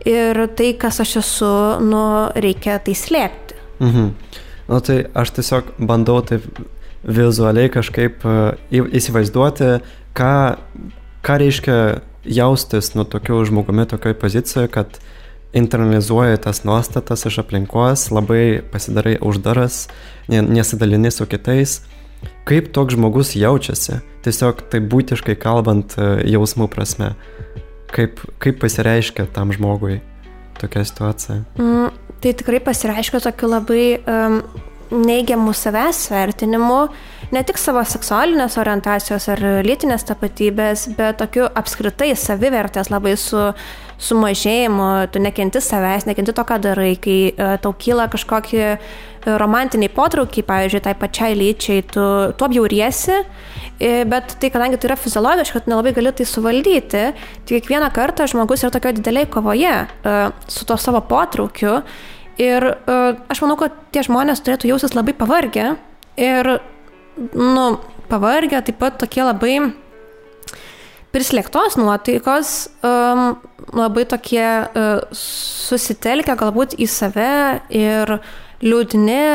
ir 0.07 0.45
tai, 0.57 0.73
kas 0.79 1.01
aš 1.03 1.19
esu, 1.23 1.53
nu, 1.85 2.03
reikia 2.35 2.79
tai 2.83 2.97
slėpti. 2.97 3.59
Mhm. 3.79 4.11
Na 4.69 4.77
nu, 4.77 4.85
tai 4.85 4.99
aš 5.17 5.33
tiesiog 5.39 5.73
bandau 5.81 6.19
taip 6.21 6.45
vizualiai 7.01 7.71
kažkaip 7.73 8.25
įsivaizduoti, 8.69 9.69
ką, 10.17 10.33
ką 11.25 11.37
reiškia 11.41 11.77
jaustis 12.29 12.91
nu 12.93 13.05
tokiu 13.07 13.39
žmogumi, 13.47 13.87
tokioje 13.89 14.17
pozicijoje, 14.19 14.69
kad 14.73 14.99
internalizuoji 15.53 16.37
tas 16.43 16.63
nuostatas 16.63 17.25
iš 17.25 17.39
aplinkos, 17.43 18.09
labai 18.11 18.61
pasidarai 18.71 19.17
uždaras, 19.21 19.87
nesidalini 20.27 21.11
su 21.11 21.25
kitais. 21.25 21.81
Kaip 22.45 22.71
toks 22.75 22.97
žmogus 22.97 23.35
jaučiasi, 23.37 24.01
tiesiog 24.25 24.65
tai 24.71 24.81
būtiškai 24.83 25.37
kalbant 25.39 25.95
e, 25.95 26.07
jausmų 26.33 26.67
prasme, 26.73 27.13
kaip, 27.95 28.19
kaip 28.43 28.59
pasireiškia 28.59 29.29
tam 29.33 29.53
žmogui 29.55 30.01
tokia 30.59 30.83
situacija? 30.83 31.37
Mm, 31.61 31.93
tai 32.19 32.33
tikrai 32.41 32.59
pasireiškia 32.65 33.21
tokiu 33.23 33.51
labai 33.53 33.83
um, 34.01 34.41
neigiamų 34.91 35.53
savęs 35.55 36.09
vertinimu, 36.11 36.81
ne 37.35 37.43
tik 37.45 37.59
savo 37.61 37.83
seksualinės 37.85 38.57
orientacijos 38.61 39.29
ar 39.33 39.43
lytinės 39.65 40.07
tapatybės, 40.09 40.87
bet 40.97 41.19
tokiu 41.21 41.45
apskritai 41.47 42.11
savivertės 42.17 42.89
labai 42.93 43.15
su, 43.19 43.49
sumažėjimu, 43.99 44.89
tu 45.13 45.21
nekenti 45.21 45.61
savęs, 45.63 46.07
nekenti 46.09 46.33
to, 46.35 46.45
ką 46.47 46.59
darai, 46.63 46.93
kai 47.01 47.19
uh, 47.31 47.55
tau 47.61 47.73
kyla 47.75 48.07
kažkokie 48.11 48.77
romantiniai 49.27 49.91
potraukiai, 49.91 50.45
pavyzdžiui, 50.47 50.81
tai 50.85 50.93
pačiai 50.95 51.35
lyčiai, 51.35 51.83
tu 51.83 52.03
tuo 52.39 52.47
bjauriesi, 52.51 53.17
bet 53.79 54.35
tai 54.39 54.49
kadangi 54.53 54.79
tai 54.79 54.89
yra 54.89 54.97
fiziologiška, 54.99 55.63
tu 55.65 55.73
nelabai 55.73 55.93
gali 55.95 56.13
tai 56.15 56.27
suvaldyti, 56.27 57.03
tai 57.11 57.49
kiekvieną 57.49 57.91
kartą 57.95 58.29
žmogus 58.31 58.63
yra 58.63 58.71
tokio 58.75 58.93
dideliai 58.95 59.27
kovoje 59.31 59.75
su 60.47 60.65
to 60.65 60.79
savo 60.79 61.03
potraukiu. 61.07 61.81
Ir 62.39 62.63
aš 62.87 63.43
manau, 63.43 63.57
kad 63.59 63.75
tie 63.91 64.05
žmonės 64.07 64.39
turėtų 64.45 64.71
jausis 64.71 64.95
labai 64.95 65.11
pavargę 65.19 65.73
ir, 66.15 66.53
nu, 67.33 67.65
pavargę, 68.09 68.61
taip 68.65 68.79
pat 68.81 68.99
tokie 69.01 69.23
labai 69.23 69.55
prislėgtos 71.13 71.77
nuotaikos, 71.79 72.53
um, 72.85 73.39
labai 73.73 74.05
tokie 74.09 74.45
uh, 74.45 75.01
susitelkę 75.15 76.35
galbūt 76.37 76.77
į 76.77 76.89
save 76.89 77.31
ir 77.73 78.19
liūdni, 78.61 79.25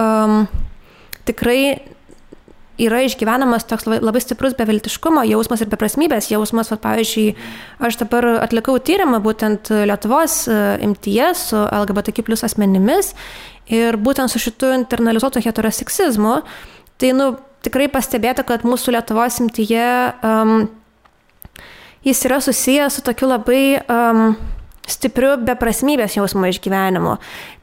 um, 0.00 0.44
tikrai 1.28 1.60
yra 2.80 3.02
išgyvenamas 3.04 3.66
toks 3.68 3.86
labai 3.90 4.22
stiprus 4.22 4.56
beviltiškumo 4.58 5.24
jausmas 5.28 5.62
ir 5.62 5.70
beprasmybės 5.72 6.30
jausmas. 6.32 6.70
Vat, 6.72 6.82
pavyzdžiui, 6.84 7.34
aš 7.84 8.00
dabar 8.00 8.26
atlikau 8.40 8.78
tyrimą 8.80 9.20
būtent 9.24 9.72
Lietuvos 9.88 10.42
e, 10.48 10.58
imtyje 10.86 11.32
su 11.38 11.60
LGBTQ 11.60 12.24
plus 12.26 12.44
asmenimis 12.46 13.12
ir 13.70 14.00
būtent 14.00 14.32
su 14.32 14.40
šitu 14.42 14.72
internalizuotu 14.78 15.42
heteroseksizmu. 15.44 16.40
Tai, 17.00 17.12
nu, 17.16 17.30
tikrai 17.64 17.88
pastebėta, 17.92 18.44
kad 18.46 18.64
mūsų 18.68 18.94
Lietuvos 18.96 19.40
imtyje 19.40 19.90
um, 20.26 20.68
jis 22.06 22.24
yra 22.28 22.40
susijęs 22.44 22.98
su 22.98 23.04
tokiu 23.06 23.30
labai 23.30 23.62
um, 23.80 24.34
stipriu 24.88 25.36
beprasmybės 25.46 26.18
jausmo 26.18 26.48
išgyvenimu. 26.50 27.16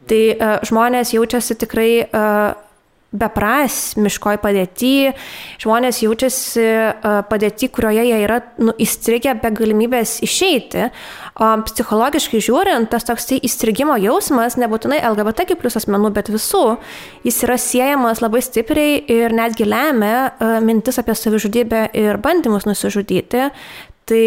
Tai 0.07 0.21
uh, 0.33 0.55
žmonės 0.65 1.13
jaučiasi 1.13 1.57
tikrai 1.61 1.91
uh, 2.05 2.55
beprasmiškoj 3.17 4.39
padėti, 4.43 5.13
žmonės 5.61 6.01
jaučiasi 6.03 6.65
padėti, 7.29 7.69
kurioje 7.73 8.05
jie 8.07 8.19
yra 8.23 8.39
nu, 8.61 8.75
įstrigę 8.81 9.35
be 9.41 9.51
galimybės 9.57 10.17
išeiti. 10.25 10.89
O 11.37 11.49
psichologiškai 11.67 12.41
žiūrint, 12.41 12.89
tas 12.89 13.05
toks 13.07 13.29
tai 13.29 13.41
įstrigimo 13.45 13.97
jausmas, 14.01 14.57
nebūtinai 14.57 15.01
LGBT 15.11 15.57
plus 15.59 15.77
asmenų, 15.77 16.13
bet 16.15 16.31
visų, 16.33 16.63
jis 17.27 17.43
yra 17.45 17.59
siejamas 17.61 18.23
labai 18.23 18.41
stipriai 18.45 19.01
ir 19.17 19.35
netgi 19.37 19.67
lemia 19.67 20.31
mintis 20.65 20.97
apie 21.01 21.17
savižudybę 21.17 21.89
ir 21.97 22.17
bandymus 22.23 22.65
nusižudyti. 22.69 23.51
Tai 24.07 24.25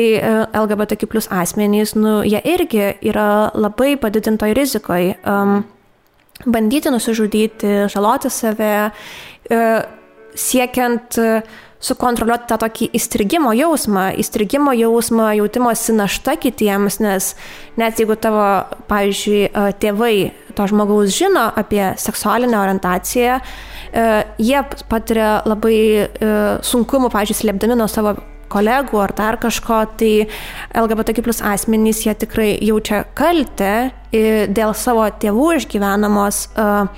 LGBT 0.53 1.09
plus 1.09 1.25
asmenys, 1.33 1.95
nu, 1.97 2.19
jie 2.21 2.41
irgi 2.53 2.91
yra 3.01 3.49
labai 3.57 3.95
padidintoj 3.97 4.53
rizikoj. 4.59 5.15
Um, 5.25 5.63
bandyti 6.47 6.91
nusižudyti, 6.91 7.73
žaloti 7.93 8.31
save, 8.31 8.91
e, 9.51 9.59
siekiant 10.35 11.19
e, 11.19 11.43
sukontroliuoti 11.81 12.49
tą 12.49 12.59
tokį 12.61 12.91
įstrigimo 12.97 13.55
jausmą, 13.57 14.11
įstrigimo 14.21 14.75
jausmą, 14.77 15.31
jautimosi 15.39 15.95
našta 15.97 16.37
kitiems, 16.41 17.01
nes 17.01 17.35
net 17.81 18.01
jeigu 18.01 18.17
tavo, 18.21 18.45
pavyzdžiui, 18.91 19.43
e, 19.49 19.67
tėvai 19.81 20.15
to 20.57 20.67
žmogaus 20.69 21.15
žino 21.17 21.49
apie 21.57 21.93
seksualinę 22.01 22.59
orientaciją, 22.59 23.41
jie 24.39 24.59
patiria 24.91 25.41
labai 25.51 26.07
sunkumų, 26.63 27.09
pavyzdžiui, 27.11 27.39
slėpdami 27.41 27.79
nuo 27.79 27.89
savo 27.91 28.13
kolegų 28.51 29.01
ar 29.03 29.15
dar 29.19 29.39
kažko, 29.41 29.81
tai 29.99 30.29
LGBTQ 30.79 31.25
plus 31.27 31.41
asmenys 31.43 32.05
jie 32.05 32.15
tikrai 32.19 32.53
jaučia 32.63 33.05
kaltę 33.19 33.91
dėl 34.13 34.75
savo 34.75 35.07
tėvų 35.23 35.49
išgyvenamos 35.61 36.43
uh, 36.59 36.89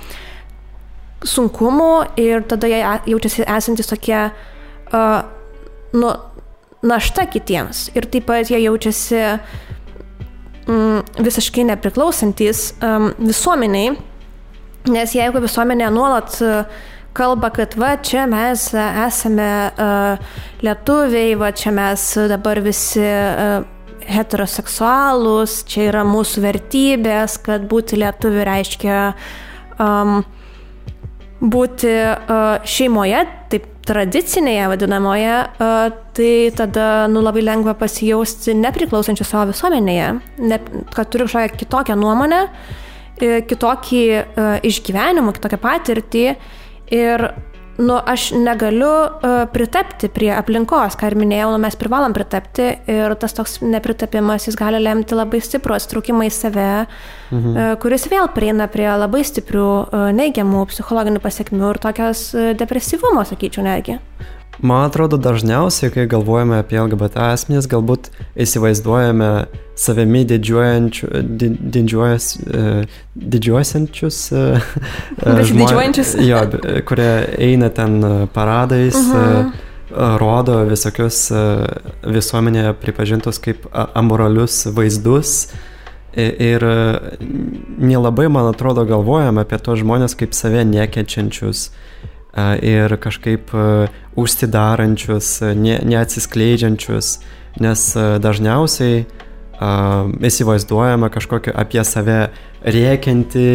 sunkumų 1.23 1.91
ir 2.19 2.43
tada 2.49 2.69
jie 2.69 2.81
jaučiasi 3.13 3.45
esantis 3.47 3.89
tokie 3.89 4.19
uh, 4.29 5.19
nu, 5.93 6.13
našta 6.83 7.27
kitiems. 7.29 7.89
Ir 7.95 8.07
taip 8.11 8.27
pat 8.27 8.51
jie 8.51 8.59
jaučiasi 8.65 9.21
mm, 10.67 11.19
visiškai 11.23 11.67
nepriklausantis 11.71 12.73
um, 12.83 13.11
visuomeniai, 13.21 13.93
nes 14.91 15.15
jeigu 15.15 15.43
visuomenė 15.43 15.91
nuolat 15.95 16.39
uh, 16.43 16.81
kalba, 17.15 17.51
kad 17.53 17.77
va 17.79 17.93
čia 18.01 18.25
mes 18.29 18.71
esame 18.73 19.51
uh, 19.69 20.33
lietuviai, 20.65 21.37
va 21.39 21.53
čia 21.55 21.71
mes 21.75 22.07
dabar 22.31 22.61
visi 22.65 23.05
uh, 23.05 23.61
heteroseksualūs, 24.09 25.61
čia 25.69 25.89
yra 25.89 26.03
mūsų 26.07 26.43
vertybės, 26.43 27.37
kad 27.43 27.65
būti 27.69 27.99
lietuvi 28.01 28.45
reiškia 28.47 28.97
um, 29.81 30.21
būti 31.43 31.91
uh, 31.91 32.63
šeimoje, 32.67 33.23
taip 33.51 33.69
tradicinėje 33.83 34.67
vadinamoje, 34.71 35.37
uh, 35.43 35.87
tai 36.15 36.33
tada 36.55 37.05
nu, 37.11 37.23
labai 37.25 37.43
lengva 37.43 37.75
pasijausti 37.79 38.55
nepriklausančių 38.59 39.27
savo 39.27 39.51
visuomenėje, 39.51 40.09
ne, 40.47 40.59
kad 40.95 41.11
turi 41.11 41.27
kažkokią 41.27 41.63
kitokią 41.63 41.99
nuomonę, 41.99 42.45
kitokį 43.23 44.03
uh, 44.19 44.53
išgyvenimą, 44.65 45.35
kitokią 45.35 45.59
patirtį. 45.63 46.23
Ir 46.93 47.27
nu, 47.77 47.97
aš 48.05 48.31
negaliu 48.37 48.89
uh, 48.89 49.43
pritapti 49.53 50.09
prie 50.13 50.29
aplinkos, 50.35 50.97
ką 50.99 51.09
ir 51.09 51.17
minėjau, 51.17 51.49
nu, 51.55 51.61
mes 51.63 51.77
privalom 51.79 52.13
pritapti 52.13 52.67
ir 52.91 53.15
tas 53.21 53.33
toks 53.33 53.59
nepritapimas, 53.65 54.47
jis 54.47 54.57
gali 54.59 54.81
lemti 54.83 55.17
labai 55.17 55.41
stiprų 55.43 55.77
atstraukimą 55.77 56.27
į 56.29 56.33
save, 56.33 56.69
mhm. 57.31 57.49
uh, 57.55 57.73
kuris 57.81 58.05
vėl 58.11 58.29
prieina 58.35 58.69
prie 58.71 58.89
labai 58.91 59.23
stiprių 59.25 59.67
uh, 59.67 60.07
neigiamų 60.13 60.67
psichologinių 60.69 61.23
pasiekmių 61.23 61.73
ir 61.73 61.81
tokios 61.87 62.29
uh, 62.37 62.53
depresyvumo, 62.59 63.25
sakyčiau, 63.29 63.65
netgi. 63.65 63.99
Man 64.61 64.85
atrodo, 64.85 65.17
dažniausiai, 65.17 65.89
kai 65.91 66.05
galvojame 66.07 66.59
apie 66.61 66.77
LGBT 66.77 67.31
asmenys, 67.33 67.65
galbūt 67.71 68.11
įsivaizduojame 68.37 69.29
savimi 69.79 70.21
didžiuojančius, 70.29 71.09
didžiuojas, 71.73 72.27
didžiuosiančius 73.15 74.19
žmonės, 75.49 76.13
jo, 76.29 76.43
kurie 76.85 77.09
eina 77.49 77.71
ten 77.73 77.97
paradais, 78.33 78.95
uh 78.95 79.17
mhm. 79.17 79.49
-huh. 79.49 80.17
rodo 80.21 80.63
visokius 80.69 81.31
visuomenėje 82.05 82.73
pripažintus 82.73 83.39
kaip 83.39 83.65
amoralius 83.93 84.65
vaizdus. 84.65 85.47
Ir 86.15 86.61
nelabai, 87.77 88.29
man 88.29 88.45
atrodo, 88.45 88.85
galvojame 88.85 89.41
apie 89.41 89.57
tos 89.57 89.79
žmonės 89.79 90.13
kaip 90.15 90.33
save 90.33 90.61
nekenčiančius, 90.65 91.71
ir 92.35 92.97
kažkaip 92.97 93.51
užsidarančius, 94.17 95.41
ne, 95.57 95.77
neatsiskleidžiančius, 95.85 97.17
nes 97.61 97.85
dažniausiai 98.23 99.03
įsivaizduojama 100.25 101.11
kažkokį 101.13 101.53
apie 101.53 101.83
save 101.85 102.19
rėkinti 102.65 103.49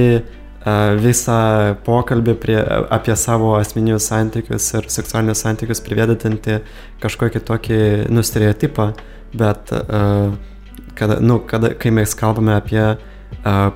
visą 1.02 1.40
pokalbį 1.86 2.34
prie, 2.38 2.58
apie 2.92 3.16
savo 3.16 3.54
asmeninius 3.58 4.08
santykius 4.10 4.66
ir 4.78 4.88
seksualinius 4.92 5.42
santykius 5.42 5.82
privedanti 5.82 6.60
kažkokį 7.02 7.42
tokį 7.50 7.80
nustereotipą, 8.12 8.92
bet 9.34 9.72
kada, 10.98 11.18
nu, 11.20 11.40
kada, 11.46 11.72
kai 11.78 11.90
mes 11.94 12.14
kalbame 12.18 12.54
apie 12.58 12.84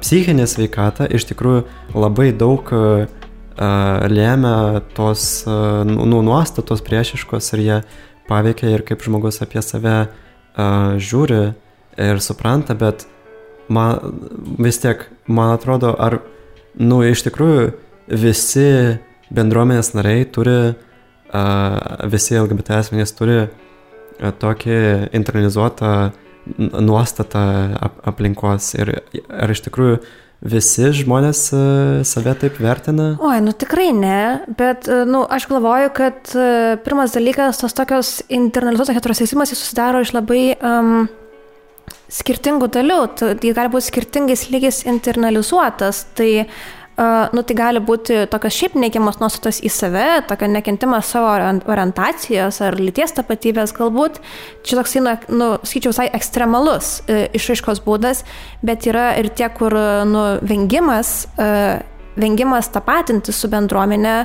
psichinę 0.02 0.46
sveikatą, 0.48 1.06
iš 1.10 1.26
tikrųjų 1.30 1.64
labai 1.94 2.30
daug 2.34 2.70
uh, 2.74 3.04
lėmė 3.56 4.82
tos 4.96 5.44
nu, 5.46 6.06
nu, 6.08 6.22
nuostatos 6.24 6.82
priešiškos 6.84 7.52
ir 7.56 7.64
jie 7.66 7.78
paveikia 8.28 8.70
ir 8.72 8.84
kaip 8.86 9.02
žmogus 9.04 9.42
apie 9.44 9.62
save 9.64 9.96
žiūri 10.56 11.42
ir 12.00 12.20
supranta, 12.24 12.74
bet 12.74 13.06
man 13.68 13.98
vis 14.58 14.80
tiek, 14.80 15.04
man 15.26 15.52
atrodo, 15.56 15.92
ar, 15.98 16.20
nu, 16.80 17.02
iš 17.04 17.24
tikrųjų 17.28 17.72
visi 18.22 18.68
bendruomenės 19.32 19.92
nariai 19.96 20.24
turi, 20.28 20.74
visi 22.12 22.36
LGBT 22.36 22.80
asmenys 22.80 23.14
turi 23.16 23.46
tokį 24.42 24.78
internalizuotą 25.16 26.12
nuostatą 26.82 27.44
ap 27.80 28.00
aplinkos 28.12 28.72
ir 28.74 28.96
ar 29.30 29.52
iš 29.52 29.62
tikrųjų 29.68 30.00
Visi 30.42 30.88
žmonės 30.90 31.40
e, 31.54 31.58
save 32.08 32.32
taip 32.40 32.56
vertina? 32.58 33.12
Oi, 33.22 33.36
nu 33.44 33.52
tikrai 33.54 33.92
ne, 33.94 34.42
bet, 34.58 34.88
e, 34.90 35.04
nu, 35.06 35.22
aš 35.22 35.46
galvoju, 35.46 35.92
kad 35.94 36.32
e, 36.34 36.46
pirmas 36.82 37.14
dalykas, 37.14 37.60
tos 37.62 37.76
tokios 37.78 38.10
internalizuotos 38.26 38.96
heteroseksimas, 38.98 39.54
jis 39.54 39.62
susidaro 39.62 40.00
iš 40.02 40.10
labai 40.16 40.42
um, 40.58 41.06
skirtingų 42.10 42.72
dalių, 42.74 43.00
tai 43.22 43.54
gali 43.54 43.70
būti 43.70 43.86
skirtingais 43.92 44.48
lygiais 44.50 44.82
internalizuotas, 44.90 46.08
tai 46.18 46.30
uh, 46.42 46.81
nu, 47.32 47.42
tai 47.46 47.56
gali 47.56 47.80
būti 47.82 48.26
tokios 48.30 48.56
šiaip 48.56 48.74
neigiamos 48.78 49.18
nuostatos 49.22 49.60
į 49.64 49.70
save, 49.72 50.06
tokio 50.28 50.48
nekentimas 50.50 51.08
savo 51.14 51.30
orientacijos 51.72 52.60
ar 52.64 52.76
lyties 52.78 53.14
tapatybės 53.16 53.74
galbūt. 53.76 54.20
Čia 54.66 54.78
toksai, 54.80 55.02
nu, 55.32 55.54
skaičiau, 55.64 55.92
visai 55.94 56.08
ekstremalus 56.12 56.98
e, 57.06 57.24
išraiškos 57.38 57.82
būdas, 57.86 58.24
bet 58.62 58.86
yra 58.90 59.12
ir 59.20 59.30
tie, 59.32 59.48
kur, 59.56 59.76
nu, 60.08 60.26
vengimas. 60.46 61.22
E, 61.38 61.48
vengimas 62.12 62.66
tapatinti 62.68 63.32
su 63.32 63.48
bendruomenė, 63.48 64.16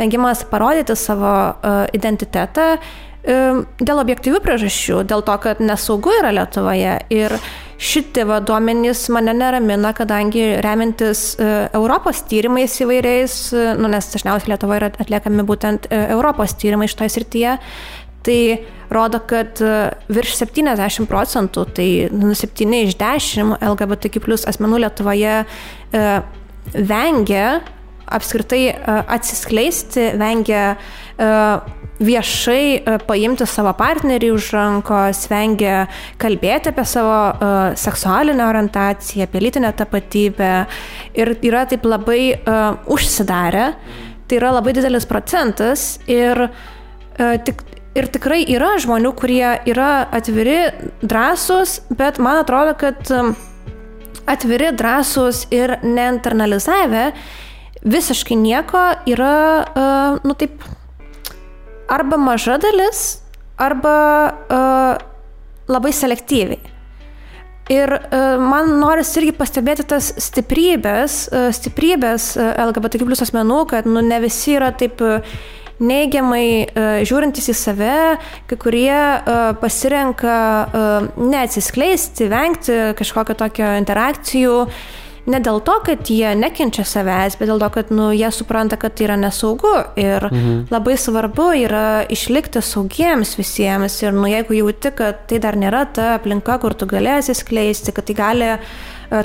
vengimas 0.00 0.40
parodyti 0.50 0.96
savo 0.98 1.28
uh, 1.30 1.84
identitetą 1.94 2.64
uh, 2.74 3.60
dėl 3.78 4.00
objektyvių 4.02 4.40
priežasčių, 4.42 5.04
dėl 5.06 5.22
to, 5.22 5.36
kad 5.44 5.62
nesaugu 5.62 6.10
yra 6.18 6.32
Lietuvoje. 6.34 6.96
Ir 7.14 7.36
uh, 7.38 7.46
Šitie 7.76 8.24
va, 8.24 8.38
duomenys 8.40 9.02
mane 9.12 9.34
neramina, 9.36 9.90
kadangi 9.96 10.44
remintis 10.64 11.34
e, 11.36 11.48
Europos 11.76 12.22
tyrimais 12.24 12.72
įvairiais, 12.80 13.34
e, 13.52 13.64
nu, 13.76 13.90
nes 13.92 14.08
dažniausiai 14.14 14.54
Lietuvoje 14.54 14.80
yra 14.80 14.88
atliekami 15.04 15.44
būtent 15.44 15.90
e, 15.90 15.98
Europos 16.14 16.56
tyrimai 16.56 16.88
šitoje 16.88 17.12
srityje, 17.12 17.58
tai 18.24 18.38
rodo, 18.90 19.20
kad 19.28 19.60
virš 20.08 20.38
70 20.40 21.06
procentų, 21.10 21.66
tai 21.76 21.88
nu, 22.16 22.32
7 22.34 22.78
iš 22.80 22.96
10 22.98 23.60
LGBTQ 23.60 24.24
plus 24.24 24.48
asmenų 24.48 24.80
Lietuvoje 24.86 25.42
e, 25.44 26.04
vengia 26.72 27.46
apskritai 28.06 28.70
atsiskleisti, 28.86 30.12
vengia 30.14 30.76
viešai 32.02 33.00
paimti 33.08 33.46
savo 33.48 33.72
partnerį 33.76 34.30
už 34.34 34.50
rankos, 34.56 35.22
vengia 35.30 35.86
kalbėti 36.20 36.72
apie 36.72 36.84
savo 36.88 37.72
seksualinę 37.78 38.44
orientaciją, 38.48 39.26
apie 39.26 39.42
lytinę 39.44 39.72
tapatybę 39.76 40.50
ir 41.16 41.32
yra 41.40 41.64
taip 41.70 41.86
labai 41.88 42.36
užsidarę. 42.92 43.70
Tai 44.26 44.38
yra 44.40 44.52
labai 44.56 44.74
didelis 44.74 45.06
procentas 45.06 46.00
ir, 46.10 46.48
tik, 47.16 47.62
ir 47.94 48.08
tikrai 48.12 48.42
yra 48.50 48.74
žmonių, 48.82 49.12
kurie 49.16 49.54
yra 49.70 49.90
atviri, 50.18 50.58
drąsūs, 51.06 51.78
bet 51.96 52.18
man 52.18 52.42
atrodo, 52.42 52.74
kad 52.80 53.06
atviri, 54.26 54.72
drąsūs 54.74 55.46
ir 55.54 55.76
neinternalizavę 55.86 57.12
visiškai 57.86 58.36
nieko 58.40 58.82
yra, 59.06 59.36
uh, 59.62 60.24
nu 60.26 60.34
taip, 60.38 60.64
arba 61.88 62.18
maža 62.20 62.58
dalis, 62.62 63.20
arba 63.56 63.96
uh, 64.50 64.96
labai 65.70 65.92
selektyviai. 65.94 66.72
Ir 67.72 67.90
uh, 67.96 68.36
man 68.38 68.76
noris 68.78 69.10
irgi 69.18 69.32
pastebėti 69.34 69.86
tas 69.90 70.12
stiprybės, 70.22 71.26
uh, 71.32 71.48
stiprybės 71.54 72.34
uh, 72.38 72.52
LGBTQ 72.68 73.08
plus 73.08 73.24
asmenų, 73.26 73.62
kad 73.72 73.88
nu, 73.90 74.04
ne 74.04 74.20
visi 74.22 74.54
yra 74.54 74.70
taip 74.70 75.02
uh, 75.02 75.24
neigiamai 75.82 76.46
uh, 76.66 77.00
žiūrintys 77.06 77.50
į 77.50 77.56
save, 77.58 77.96
kai 78.46 78.60
kurie 78.60 78.92
uh, 78.94 79.50
pasirenka 79.58 80.36
uh, 80.36 81.10
neatsiskleisti, 81.18 82.30
vengti 82.30 82.78
kažkokio 83.00 83.34
tokio 83.42 83.74
interakcijų. 83.80 84.60
Uh, 84.66 85.02
ne 85.26 85.40
dėl 85.42 85.60
to, 85.66 85.76
kad 85.86 86.10
jie 86.10 86.32
nekenčia 86.38 86.84
savęs, 86.86 87.38
bet 87.40 87.50
dėl 87.50 87.62
to, 87.62 87.70
kad 87.74 87.92
nu, 87.94 88.10
jie 88.14 88.30
supranta, 88.34 88.78
kad 88.80 88.96
tai 88.96 89.08
yra 89.08 89.18
nesaugu. 89.20 89.72
Ir 90.00 90.28
mhm. 90.30 90.66
labai 90.72 90.96
svarbu 91.00 91.50
yra 91.66 91.86
išlikti 92.12 92.62
saugiems 92.62 93.36
visiems. 93.38 94.00
Ir 94.04 94.16
nu, 94.16 94.26
jeigu 94.30 94.58
jauti, 94.60 94.92
kad 94.96 95.26
tai 95.30 95.40
dar 95.42 95.58
nėra 95.58 95.86
ta 95.92 96.12
aplinka, 96.16 96.60
kur 96.62 96.76
tu 96.78 96.88
galėsi 96.90 97.36
skleisti, 97.36 97.94
kad 97.96 98.08
tai 98.08 98.16
gali 98.18 98.52
uh, 98.56 98.68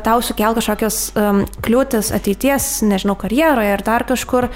tau 0.04 0.22
sukel 0.24 0.56
kažkokias 0.58 1.00
um, 1.18 1.42
kliūtis 1.66 2.12
ateities, 2.16 2.68
nežinau, 2.86 3.16
karjeroje 3.20 3.74
ar 3.74 3.84
dar 3.86 4.06
kažkur, 4.10 4.50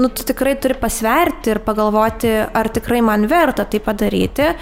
nu, 0.00 0.08
tu 0.08 0.24
tikrai 0.26 0.56
turi 0.60 0.76
pasverti 0.80 1.54
ir 1.54 1.62
pagalvoti, 1.64 2.32
ar 2.56 2.70
tikrai 2.72 3.02
man 3.04 3.28
verta 3.30 3.66
tai 3.68 3.82
padaryti, 3.84 4.52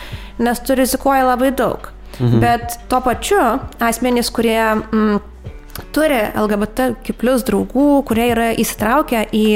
nes 0.43 0.63
tu 0.65 0.77
rizikuoji 0.79 1.29
labai 1.29 1.53
daug. 1.55 1.91
Mhm. 2.19 2.39
Bet 2.43 2.79
tuo 2.91 3.03
pačiu 3.05 3.43
asmenys, 3.81 4.33
kurie... 4.35 4.63
Mm, 4.93 5.21
turi 5.95 6.21
LGBT 6.33 6.93
plus 7.19 7.45
draugų, 7.47 7.91
kurie 8.09 8.31
yra 8.33 8.51
įsitraukę 8.59 9.27
į 9.35 9.47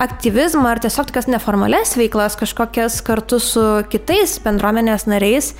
aktyvizmą 0.00 0.70
ar 0.70 0.80
tiesiog 0.80 1.10
tokias 1.10 1.28
neformales 1.28 1.92
veiklas, 1.98 2.36
kažkokias 2.40 3.00
kartu 3.04 3.36
su 3.42 3.64
kitais 3.92 4.38
bendruomenės 4.40 5.04
nariais, 5.10 5.52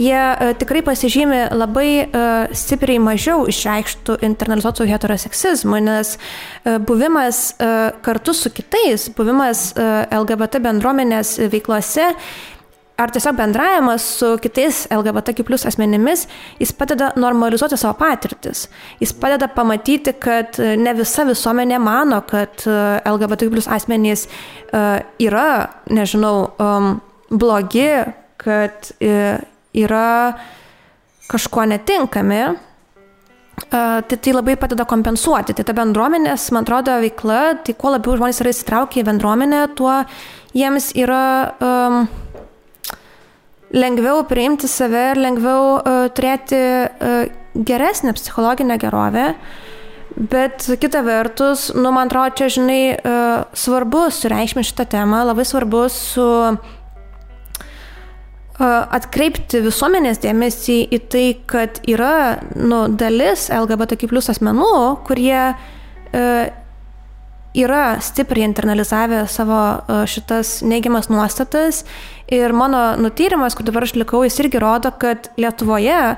jie 0.00 0.16
uh, 0.16 0.52
tikrai 0.56 0.80
pasižymi 0.86 1.42
labai 1.52 1.88
uh, 2.06 2.54
stipriai 2.56 3.02
mažiau 3.02 3.44
išreikštų 3.52 4.16
internalizuotų 4.28 4.88
heteroseksizmų, 4.88 5.82
nes 5.84 6.14
uh, 6.16 6.78
buvimas 6.80 7.42
kartu 8.02 8.32
su 8.36 8.50
kitais, 8.54 9.08
buvimas 9.16 9.72
LGBT 9.76 10.60
bendruomenės 10.62 11.34
veiklose 11.52 12.12
ar 13.02 13.10
tiesiog 13.10 13.36
bendravimas 13.36 14.04
su 14.18 14.36
kitais 14.42 14.84
LGBTQ 14.90 15.44
plus 15.46 15.66
asmenimis, 15.66 16.26
jis 16.60 16.72
padeda 16.78 17.10
normalizuoti 17.18 17.76
savo 17.80 17.96
patirtis. 17.98 18.68
Jis 19.00 19.12
padeda 19.18 19.48
pamatyti, 19.50 20.14
kad 20.22 20.58
e, 20.62 20.76
ne 20.78 20.94
visa 20.98 21.26
visuomenė 21.26 21.80
mano, 21.82 22.22
kad 22.28 22.62
e, 22.66 22.78
LGBTQ 23.10 23.50
plus 23.52 23.68
asmenys 23.70 24.26
uh, 24.26 24.98
yra, 25.20 25.46
nežinau, 25.90 26.52
blogi, 27.30 27.88
kad 28.40 28.90
yra 29.00 30.08
kažkuo 31.30 31.66
netinkami. 31.72 32.42
Tai 33.72 34.16
tai 34.16 34.32
labai 34.34 34.56
padeda 34.60 34.84
kompensuoti. 34.88 35.54
Tai 35.56 35.64
ta 35.64 35.74
bendruomenės, 35.76 36.48
man 36.52 36.66
atrodo, 36.66 36.96
veikla, 37.04 37.40
tai 37.64 37.76
kuo 37.78 37.92
labiau 37.94 38.16
žmonės 38.18 38.40
yra 38.42 38.52
įsitraukę 38.52 39.00
į 39.00 39.06
bendruomenę, 39.06 39.62
tuo 39.78 39.94
jiems 40.56 40.90
yra 40.98 41.22
um, 41.62 42.02
lengviau 43.72 44.22
priimti 44.28 44.68
save 44.68 45.12
ir 45.12 45.20
lengviau 45.20 45.78
uh, 45.78 46.06
turėti 46.14 46.58
uh, 46.58 47.24
geresnę 47.54 48.14
psichologinę 48.16 48.78
gerovę. 48.78 49.32
Bet 50.12 50.66
kita 50.80 51.00
vertus, 51.02 51.70
nu, 51.74 51.88
man 51.92 52.10
atrodo, 52.10 52.36
čia, 52.36 52.50
žinai, 52.52 52.82
uh, 53.00 53.44
svarbu 53.56 54.06
sureikšminti 54.12 54.68
šitą 54.68 54.88
temą, 54.98 55.24
labai 55.30 55.48
svarbu 55.48 55.86
su 55.92 56.28
atkreipti 58.62 59.58
visuomenės 59.64 60.20
dėmesį 60.22 60.76
į 60.94 60.98
tai, 61.10 61.22
kad 61.50 61.80
yra 61.88 62.44
nu, 62.54 62.84
dalis 62.94 63.48
LGBTQ 63.50 64.20
asmenų, 64.20 64.74
kurie 65.08 65.38
uh, 65.50 66.61
yra 67.54 68.00
stipriai 68.00 68.48
internalizavę 68.48 69.26
savo 69.28 69.58
e, 69.60 70.06
šitas 70.06 70.60
neigiamas 70.64 71.10
nuostatas. 71.12 71.84
Ir 72.32 72.52
mano 72.56 72.96
nutyrimas, 72.96 73.54
kur 73.54 73.66
dabar 73.68 73.84
aš 73.84 73.96
likau, 74.00 74.22
jis 74.24 74.38
irgi 74.40 74.60
rodo, 74.62 74.92
kad 74.98 75.28
Lietuvoje 75.36 76.16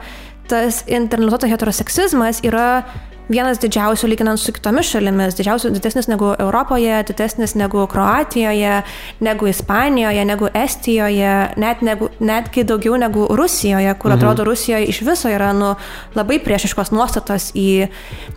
tas 0.48 0.82
internalizuotas 0.86 1.50
heteroseksizmas 1.50 2.42
yra 2.44 2.84
vienas 3.28 3.60
didžiausių 3.62 4.08
lyginant 4.10 4.40
su 4.40 4.52
kitomis 4.52 4.88
šalimis, 4.92 5.36
didžiausias, 5.38 5.72
didesnis 5.74 6.08
negu 6.10 6.32
Europoje, 6.38 7.02
didesnis 7.08 7.54
negu 7.56 7.86
Kroatijoje, 7.90 8.82
negu 9.24 9.48
Ispanijoje, 9.48 10.24
negu 10.28 10.48
Estijoje, 10.54 11.34
net 11.60 11.82
negu, 11.82 12.08
netgi 12.20 12.64
daugiau 12.68 12.98
negu 13.00 13.26
Rusijoje, 13.30 13.94
kur 13.98 14.12
mhm. 14.12 14.18
atrodo 14.18 14.44
Rusijoje 14.44 14.90
iš 14.92 15.00
viso 15.06 15.32
yra 15.32 15.52
nu, 15.56 15.74
labai 16.14 16.38
priešiškos 16.44 16.92
nuostatos 16.94 17.50
į 17.56 17.88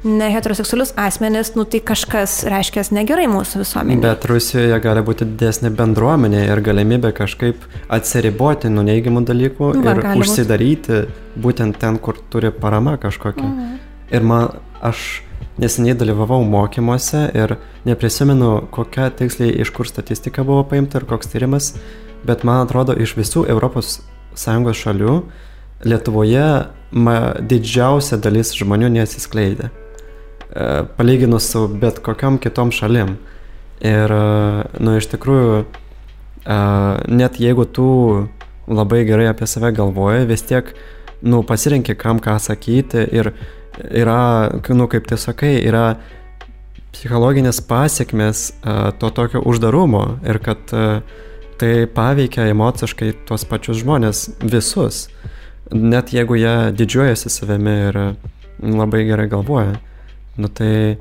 heteroseksualius 0.06 0.94
asmenis, 0.96 1.54
nu 1.56 1.66
tai 1.68 1.82
kažkas 1.84 2.40
reiškia 2.48 2.88
negerai 2.96 3.28
mūsų 3.32 3.64
visuomenėje. 3.64 4.04
Bet 4.06 4.30
Rusijoje 4.32 4.80
gali 4.84 5.04
būti 5.06 5.28
didesnė 5.28 5.74
bendruomenė 5.76 6.46
ir 6.48 6.64
galimybė 6.64 7.12
kažkaip 7.18 7.68
atsiriboti 7.94 8.72
nuo 8.72 8.86
neigiamų 8.88 9.26
dalykų 9.28 9.74
Va, 9.84 9.98
ir 9.98 10.22
užsidaryti 10.22 11.02
būt. 11.02 11.26
būtent 11.44 11.80
ten, 11.82 12.00
kur 12.00 12.20
turi 12.32 12.54
parama 12.56 12.98
kažkokia. 13.02 13.44
Mhm. 13.44 13.87
Ir 14.12 14.24
man, 14.24 14.60
aš 14.82 15.22
neseniai 15.60 15.98
dalyvavau 15.98 16.44
mokymuose 16.48 17.28
ir 17.36 17.58
neprisimenu, 17.88 18.68
kokia 18.72 19.10
tiksliai 19.10 19.56
iš 19.62 19.74
kur 19.76 19.90
statistika 19.90 20.46
buvo 20.48 20.64
paimta 20.70 21.02
ir 21.02 21.08
koks 21.10 21.32
tyrimas, 21.34 21.74
bet 22.28 22.46
man 22.48 22.64
atrodo 22.66 22.96
iš 22.96 23.18
visų 23.18 23.48
ES 23.52 24.00
šalių 24.84 25.20
Lietuvoje 25.86 26.46
ma, 26.98 27.18
didžiausia 27.38 28.18
dalis 28.18 28.50
žmonių 28.58 28.90
nesiskleidė. 28.96 29.70
E, 29.70 30.86
palyginus 30.98 31.52
su 31.52 31.68
bet 31.68 32.00
kokiam 32.02 32.40
kitom 32.42 32.72
šalim. 32.74 33.18
Ir, 33.86 34.10
e, 34.10 34.64
nu, 34.82 34.96
iš 34.98 35.10
tikrųjų, 35.12 35.60
e, 35.62 36.58
net 37.14 37.38
jeigu 37.38 37.68
tu 37.70 37.90
labai 38.68 39.04
gerai 39.06 39.28
apie 39.30 39.46
save 39.46 39.70
galvoji, 39.78 40.26
vis 40.26 40.42
tiek, 40.50 40.74
nu, 41.22 41.44
pasirenki 41.46 41.94
kam 41.94 42.18
ką 42.24 42.40
sakyti 42.42 43.06
ir 43.14 43.36
yra, 43.84 44.50
nu, 44.70 44.88
kaip 44.92 45.08
tu 45.10 45.18
sakai, 45.20 45.58
yra 45.66 45.98
psichologinės 46.96 47.60
pasiekmes 47.68 48.48
to 49.00 49.10
tokio 49.14 49.44
uždarumo 49.46 50.20
ir 50.26 50.40
kad 50.44 50.72
tai 51.58 51.72
paveikia 51.90 52.48
emociškai 52.54 53.12
tuos 53.28 53.46
pačius 53.50 53.82
žmonės 53.82 54.28
visus, 54.46 55.08
net 55.74 56.14
jeigu 56.14 56.38
jie 56.38 56.56
didžiuojasi 56.78 57.34
savimi 57.34 57.76
ir 57.90 58.00
labai 58.62 59.04
gerai 59.10 59.28
galvoja. 59.30 59.78
Nu 60.38 60.50
tai, 60.54 60.98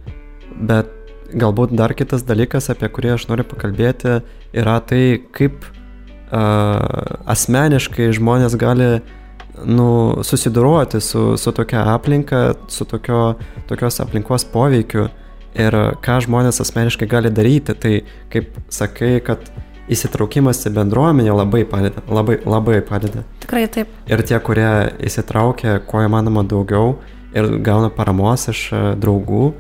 bet 0.56 0.92
galbūt 1.36 1.74
dar 1.76 1.92
kitas 1.96 2.24
dalykas, 2.24 2.70
apie 2.72 2.88
kurį 2.88 3.14
aš 3.16 3.28
noriu 3.28 3.44
pakalbėti, 3.48 4.20
yra 4.56 4.78
tai, 4.80 5.20
kaip 5.36 5.64
uh, 5.66 7.20
asmeniškai 7.28 8.08
žmonės 8.16 8.56
gali 8.60 8.90
uh, 8.96 9.14
nu, 9.64 10.18
susidoroti 10.22 11.00
su, 11.00 11.36
su 11.36 11.52
tokia 11.52 11.84
aplinka, 11.94 12.54
su 12.68 12.84
tokio, 12.84 13.34
tokios 13.68 14.00
aplinkos 14.00 14.44
poveikiu 14.52 15.08
ir 15.56 15.76
ką 16.04 16.18
žmonės 16.26 16.60
asmeniškai 16.64 17.08
gali 17.08 17.32
daryti. 17.32 17.74
Tai 17.74 17.94
kaip 18.32 18.58
sakai, 18.72 19.16
kad 19.24 19.48
įsitraukimas 19.92 20.64
į 20.66 20.72
bendruomenę 20.76 21.34
labai 21.36 21.64
padeda, 21.68 22.02
labai, 22.10 22.38
labai 22.44 22.80
padeda. 22.86 23.22
Tikrai 23.44 23.66
taip. 23.72 23.92
Ir 24.10 24.22
tie, 24.26 24.38
kurie 24.42 24.70
įsitraukia, 25.06 25.78
kuo 25.86 26.02
įmanoma 26.04 26.44
daugiau 26.48 26.96
ir 27.36 27.58
gauna 27.64 27.90
paramos 27.94 28.48
iš 28.50 28.66
e, 28.72 28.82
draugų, 29.00 29.50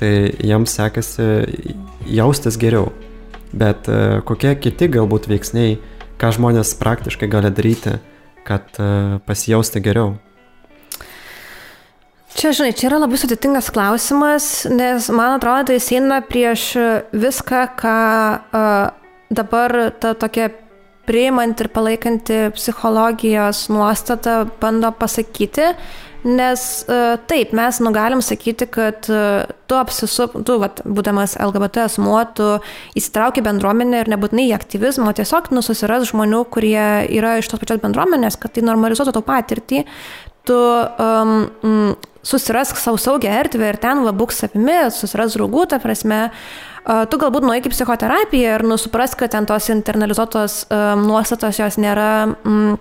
tai 0.00 0.12
jiems 0.36 0.74
sekasi 0.76 1.28
jaustis 2.08 2.58
geriau. 2.60 2.90
Bet 3.52 3.88
e, 3.90 4.20
kokie 4.26 4.54
kiti 4.60 4.90
galbūt 4.92 5.30
veiksniai, 5.30 5.78
ką 6.20 6.34
žmonės 6.36 6.74
praktiškai 6.80 7.30
gali 7.32 7.52
daryti, 7.54 7.96
kad 8.50 8.82
e, 8.82 8.90
pasijausti 9.26 9.82
geriau? 9.84 10.16
Čia, 12.34 12.52
žinai, 12.56 12.72
čia 12.74 12.88
yra 12.88 13.00
labai 13.02 13.18
sudėtingas 13.20 13.72
klausimas, 13.74 14.44
nes 14.70 15.08
man 15.14 15.36
atrodo, 15.36 15.68
tai 15.68 15.78
jis 15.80 15.88
eina 15.98 16.20
prieš 16.24 16.66
viską, 17.10 17.62
ką 17.80 17.94
uh, 18.54 19.00
dabar 19.34 19.74
ta 20.00 20.14
tokia 20.14 20.48
priimant 21.10 21.58
ir 21.60 21.68
palaikanti 21.74 22.38
psichologijos 22.54 23.64
nuostata 23.72 24.44
bando 24.60 24.92
pasakyti, 24.94 25.72
Nes 26.24 26.62
e, 26.84 26.96
taip, 27.30 27.54
mes 27.56 27.78
nugalim 27.80 28.20
sakyti, 28.24 28.66
kad 28.68 29.08
e, 29.08 29.20
tu 29.70 29.78
apsisup, 29.78 30.34
tu, 30.44 30.58
vat, 30.60 30.82
būdamas 30.84 31.38
LGBT 31.40 31.86
asmuo, 31.86 32.18
tu 32.36 32.48
įsitrauki 32.98 33.44
bendruomenę 33.44 34.02
ir 34.02 34.10
nebūtinai 34.12 34.50
į 34.50 34.56
aktyvizmą, 34.58 35.14
tiesiog 35.16 35.48
nususiras 35.56 36.10
žmonių, 36.10 36.42
kurie 36.52 37.08
yra 37.08 37.38
iš 37.40 37.48
tos 37.48 37.62
pačios 37.62 37.80
bendruomenės, 37.80 38.36
kad 38.40 38.52
tai 38.52 38.66
normalizuotų 38.68 39.16
tau 39.16 39.24
patirtį, 39.24 39.86
tu 40.48 40.56
um, 40.56 41.94
susirask 42.26 42.76
savo 42.80 43.00
saugią 43.00 43.32
erdvę 43.40 43.72
ir 43.72 43.80
ten 43.80 44.04
va 44.04 44.12
būk 44.16 44.34
savimi, 44.36 44.82
susiras 44.92 45.36
draugų, 45.36 45.70
ta 45.72 45.80
prasme, 45.80 46.26
Tu 46.80 47.18
galbūt 47.20 47.44
nueik 47.44 47.66
į 47.68 47.74
psichoterapiją 47.74 48.54
ir 48.56 48.62
nusupras, 48.64 49.12
kad 49.14 49.34
ten 49.34 49.44
tos 49.46 49.66
internalizuotos 49.68 50.62
um, 50.72 51.02
nuostatos 51.10 51.58
jos 51.60 51.76
nėra 51.76 52.06
mm, 52.32 52.78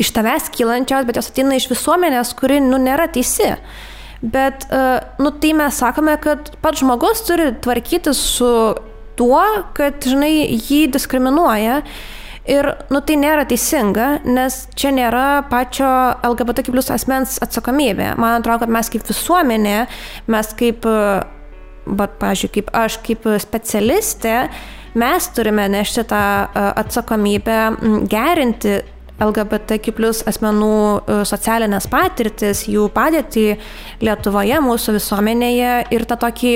iš 0.00 0.12
tavęs 0.16 0.50
kylančios, 0.54 1.06
bet 1.08 1.18
jos 1.18 1.30
ateina 1.32 1.58
iš 1.58 1.68
visuomenės, 1.72 2.34
kuri, 2.38 2.60
nu, 2.64 2.80
nėra 2.82 3.08
teisi. 3.12 3.54
Bet, 4.18 4.66
uh, 4.74 4.98
nu, 5.22 5.32
tai 5.42 5.52
mes 5.58 5.78
sakome, 5.78 6.16
kad 6.22 6.52
pats 6.62 6.82
žmogus 6.82 7.22
turi 7.26 7.52
tvarkyti 7.62 8.14
su 8.16 8.50
tuo, 9.18 9.42
kad, 9.78 10.02
žinai, 10.06 10.48
jį 10.54 10.86
diskriminuoja. 10.94 11.82
Ir, 12.48 12.70
nu, 12.88 13.02
tai 13.04 13.18
nėra 13.20 13.44
teisinga, 13.48 14.22
nes 14.24 14.62
čia 14.78 14.88
nėra 14.96 15.42
pačio 15.50 15.88
LGBTQ 16.24 16.72
plus 16.72 16.88
asmens 16.94 17.36
atsakomybė. 17.44 18.14
Man 18.16 18.38
atrodo, 18.38 18.64
kad 18.64 18.72
mes 18.72 18.88
kaip 18.94 19.04
visuomenė, 19.10 19.82
mes 20.32 20.54
kaip 20.56 20.88
bet, 20.88 22.16
pažiūrėjau, 22.20 22.54
kaip 22.56 22.70
aš, 22.76 22.98
kaip 23.04 23.28
specialistė, 23.44 24.36
mes 24.98 25.28
turime 25.36 25.66
nešti 25.72 26.06
tą 26.08 26.22
atsakomybę 26.80 27.58
gerinti 28.08 28.78
LGBTQ 29.18 29.94
plus 29.96 30.20
asmenų 30.28 30.74
e, 30.98 31.16
socialinės 31.28 31.88
patirtis, 31.90 32.64
jų 32.70 32.86
padėtį 32.94 33.46
Lietuvoje, 34.04 34.60
mūsų 34.62 34.94
visuomenėje 34.98 35.72
ir 35.94 36.04
tą 36.08 36.18
tokį 36.22 36.52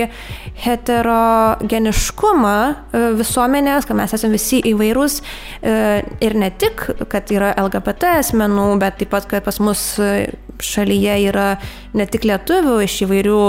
heterogeniškumą 0.62 2.54
e, 2.70 3.02
visuomenės, 3.18 3.88
kad 3.88 3.98
mes 3.98 4.14
esame 4.14 4.38
visi 4.38 4.62
įvairūs 4.72 5.18
e, 5.18 5.24
ir 6.22 6.38
ne 6.38 6.52
tik, 6.54 6.86
kad 7.10 7.34
yra 7.34 7.50
LGBT 7.64 8.16
asmenų, 8.20 8.68
bet 8.82 9.00
taip 9.02 9.10
pat, 9.16 9.26
kad 9.30 9.42
pas 9.46 9.58
mus 9.62 9.82
šalyje 10.62 11.18
yra 11.26 11.48
ne 11.98 12.06
tik 12.06 12.22
lietuvių, 12.28 12.78
iš 12.86 13.00
įvairių 13.08 13.42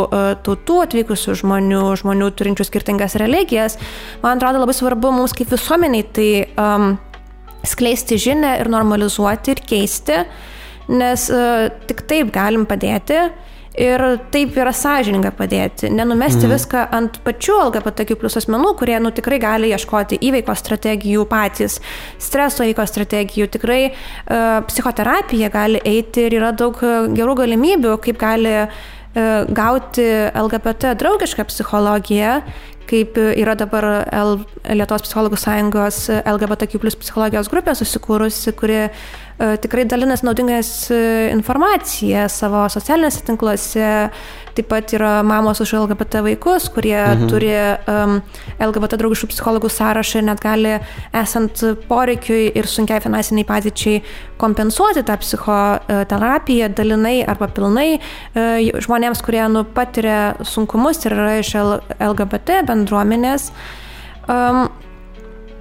tautų 0.46 0.80
atvykusių 0.88 1.38
žmonių, 1.44 1.86
žmonių 2.02 2.34
turinčių 2.34 2.66
skirtingas 2.66 3.14
religijas. 3.22 3.78
Man 4.24 4.42
atrodo 4.42 4.64
labai 4.64 4.74
svarbu 4.74 5.14
mums 5.14 5.36
kaip 5.38 5.54
visuomeniai 5.54 6.08
tai 6.16 6.30
um, 6.58 6.96
skleisti 7.64 8.20
žinę 8.20 8.58
ir 8.62 8.70
normalizuoti 8.72 9.56
ir 9.56 9.64
keisti, 9.68 10.24
nes 10.92 11.30
uh, 11.32 11.70
tik 11.88 12.06
taip 12.10 12.32
galim 12.36 12.68
padėti 12.70 13.20
ir 13.80 14.02
taip 14.30 14.58
yra 14.60 14.70
sąžininga 14.76 15.32
padėti. 15.34 15.90
Nenumesti 15.90 16.46
mm. 16.46 16.52
viską 16.54 16.82
ant 16.94 17.16
pačių 17.26 17.56
LGBTQ 17.70 18.18
plus 18.22 18.38
asmenų, 18.38 18.76
kurie 18.78 19.00
nu, 19.02 19.10
tikrai 19.16 19.40
gali 19.42 19.72
ieškoti 19.74 20.20
įveikos 20.30 20.62
strategijų 20.62 21.26
patys, 21.32 21.80
streso 22.22 22.68
įveikos 22.68 22.94
strategijų. 22.94 23.50
Tikrai 23.56 23.80
uh, 23.90 24.60
psichoterapija 24.70 25.50
gali 25.54 25.82
eiti 25.82 26.28
ir 26.28 26.38
yra 26.42 26.52
daug 26.54 26.78
gerų 27.18 27.40
galimybių, 27.42 27.96
kaip 28.04 28.22
gali 28.22 28.60
uh, 28.68 28.84
gauti 29.14 30.06
LGBT 30.34 30.96
draugišką 30.98 31.46
psichologiją 31.46 32.38
kaip 32.90 33.16
yra 33.18 33.54
dabar 33.56 33.86
L, 34.12 34.34
Lietuvos 34.76 35.06
psichologų 35.06 35.38
sąjungos 35.40 36.00
LGBTQ 36.20 36.82
plus 36.84 36.98
psichologijos 37.00 37.48
grupė 37.52 37.78
susikūrusi, 37.80 38.52
kuri 38.60 38.82
uh, 38.84 38.98
tikrai 39.40 39.86
dalinasi 39.90 40.26
naudingais 40.28 40.70
e, 40.94 41.00
informaciją 41.34 42.28
savo 42.32 42.64
socialinėse 42.72 43.24
tinkluose, 43.28 43.90
Taip 44.54 44.68
pat 44.70 44.92
yra 44.94 45.24
mamos 45.26 45.62
už 45.64 45.72
LGBT 45.80 46.22
vaikus, 46.26 46.68
kurie 46.74 46.98
mhm. 47.00 47.30
turi 47.32 47.54
um, 47.90 48.20
LGBT 48.62 49.00
draugiškų 49.02 49.32
psichologų 49.32 49.72
sąrašą 49.74 50.22
ir 50.22 50.28
net 50.28 50.44
gali, 50.44 50.76
esant 51.24 51.64
poreikiui 51.90 52.52
ir 52.54 52.70
sunkiai 52.70 53.02
finansiniai 53.02 53.48
padėčiai, 53.50 54.04
kompensuoti 54.42 55.06
tą 55.08 55.18
psichoterapiją 55.24 56.70
dalinai 56.78 57.16
arba 57.26 57.50
pilnai 57.50 57.88
uh, 57.98 58.62
žmonėms, 58.86 59.26
kurie 59.26 59.42
nu, 59.50 59.66
patiria 59.66 60.36
sunkumus 60.46 61.02
ir 61.08 61.18
yra 61.18 61.40
iš 61.42 61.56
LGBT 61.98 62.62
bendruomenės. 62.70 63.50
Um, 64.30 64.68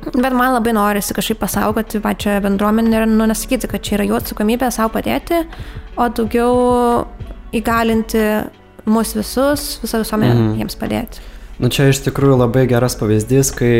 Bet 0.02 0.34
man 0.34 0.50
labai 0.50 0.72
norisi 0.74 1.14
kažkaip 1.14 1.38
pasaugoti 1.38 2.00
pačią 2.02 2.40
bendruomenę 2.42 2.96
ir 2.96 3.04
nu, 3.06 3.26
nesakyti, 3.30 3.68
kad 3.70 3.84
čia 3.86 4.00
yra 4.00 4.06
jų 4.08 4.16
atsakomybė 4.18 4.70
savo 4.74 4.90
padėti, 4.96 5.44
o 5.94 6.08
daugiau 6.10 6.56
įgalinti 7.54 8.24
mus 8.84 9.14
visus, 9.16 9.76
visą 9.82 10.02
visuomenę 10.02 10.32
mm. 10.34 10.54
jiems 10.60 10.78
padėti. 10.80 11.22
Nu 11.62 11.70
čia 11.72 11.90
iš 11.92 12.00
tikrųjų 12.06 12.40
labai 12.40 12.64
geras 12.70 12.96
pavyzdys, 12.98 13.52
kai 13.54 13.74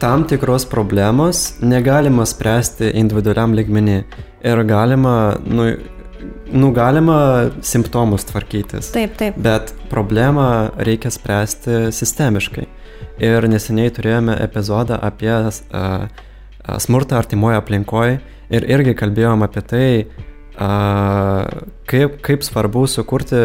tam 0.00 0.24
tikros 0.28 0.66
problemos 0.66 1.58
negalima 1.60 2.26
spręsti 2.26 2.92
individualiam 2.98 3.54
ligmenį 3.54 3.98
ir 4.46 4.62
galima, 4.66 5.14
nu, 5.44 5.68
nu, 6.52 6.70
galima 6.74 7.18
simptomus 7.62 8.26
tvarkytis. 8.28 8.92
Taip, 8.94 9.16
taip. 9.18 9.38
Bet 9.42 9.72
problemą 9.90 10.70
reikia 10.78 11.12
spręsti 11.14 11.88
sistemiškai. 11.94 12.66
Ir 13.22 13.48
neseniai 13.50 13.90
turėjome 13.94 14.36
epizodą 14.42 14.98
apie 15.02 15.34
uh, 15.34 15.50
uh, 15.50 16.78
smurtą 16.78 17.18
artimoje 17.18 17.58
aplinkoje 17.58 18.18
ir 18.54 18.66
irgi 18.70 18.94
kalbėjom 18.98 19.42
apie 19.46 19.62
tai, 19.66 19.88
uh, 20.06 21.46
kaip, 21.90 22.20
kaip 22.22 22.46
svarbu 22.46 22.86
sukurti 22.90 23.42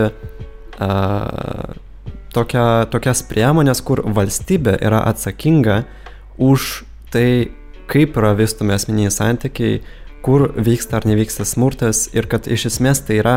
tokia, 2.33 2.85
tokias 2.91 3.23
priemonės, 3.29 3.81
kur 3.85 4.03
valstybė 4.05 4.77
yra 4.81 5.03
atsakinga 5.09 5.83
už 6.41 6.83
tai, 7.13 7.51
kaip 7.91 8.17
yra 8.17 8.33
vystomi 8.37 8.73
asmeniniai 8.75 9.13
santykiai, 9.13 9.81
kur 10.23 10.49
vyksta 10.55 10.97
ar 10.99 11.07
nevyksta 11.07 11.45
smurtas 11.45 12.07
ir 12.15 12.29
kad 12.31 12.47
iš 12.47 12.69
esmės 12.71 13.03
tai 13.05 13.19
yra 13.19 13.35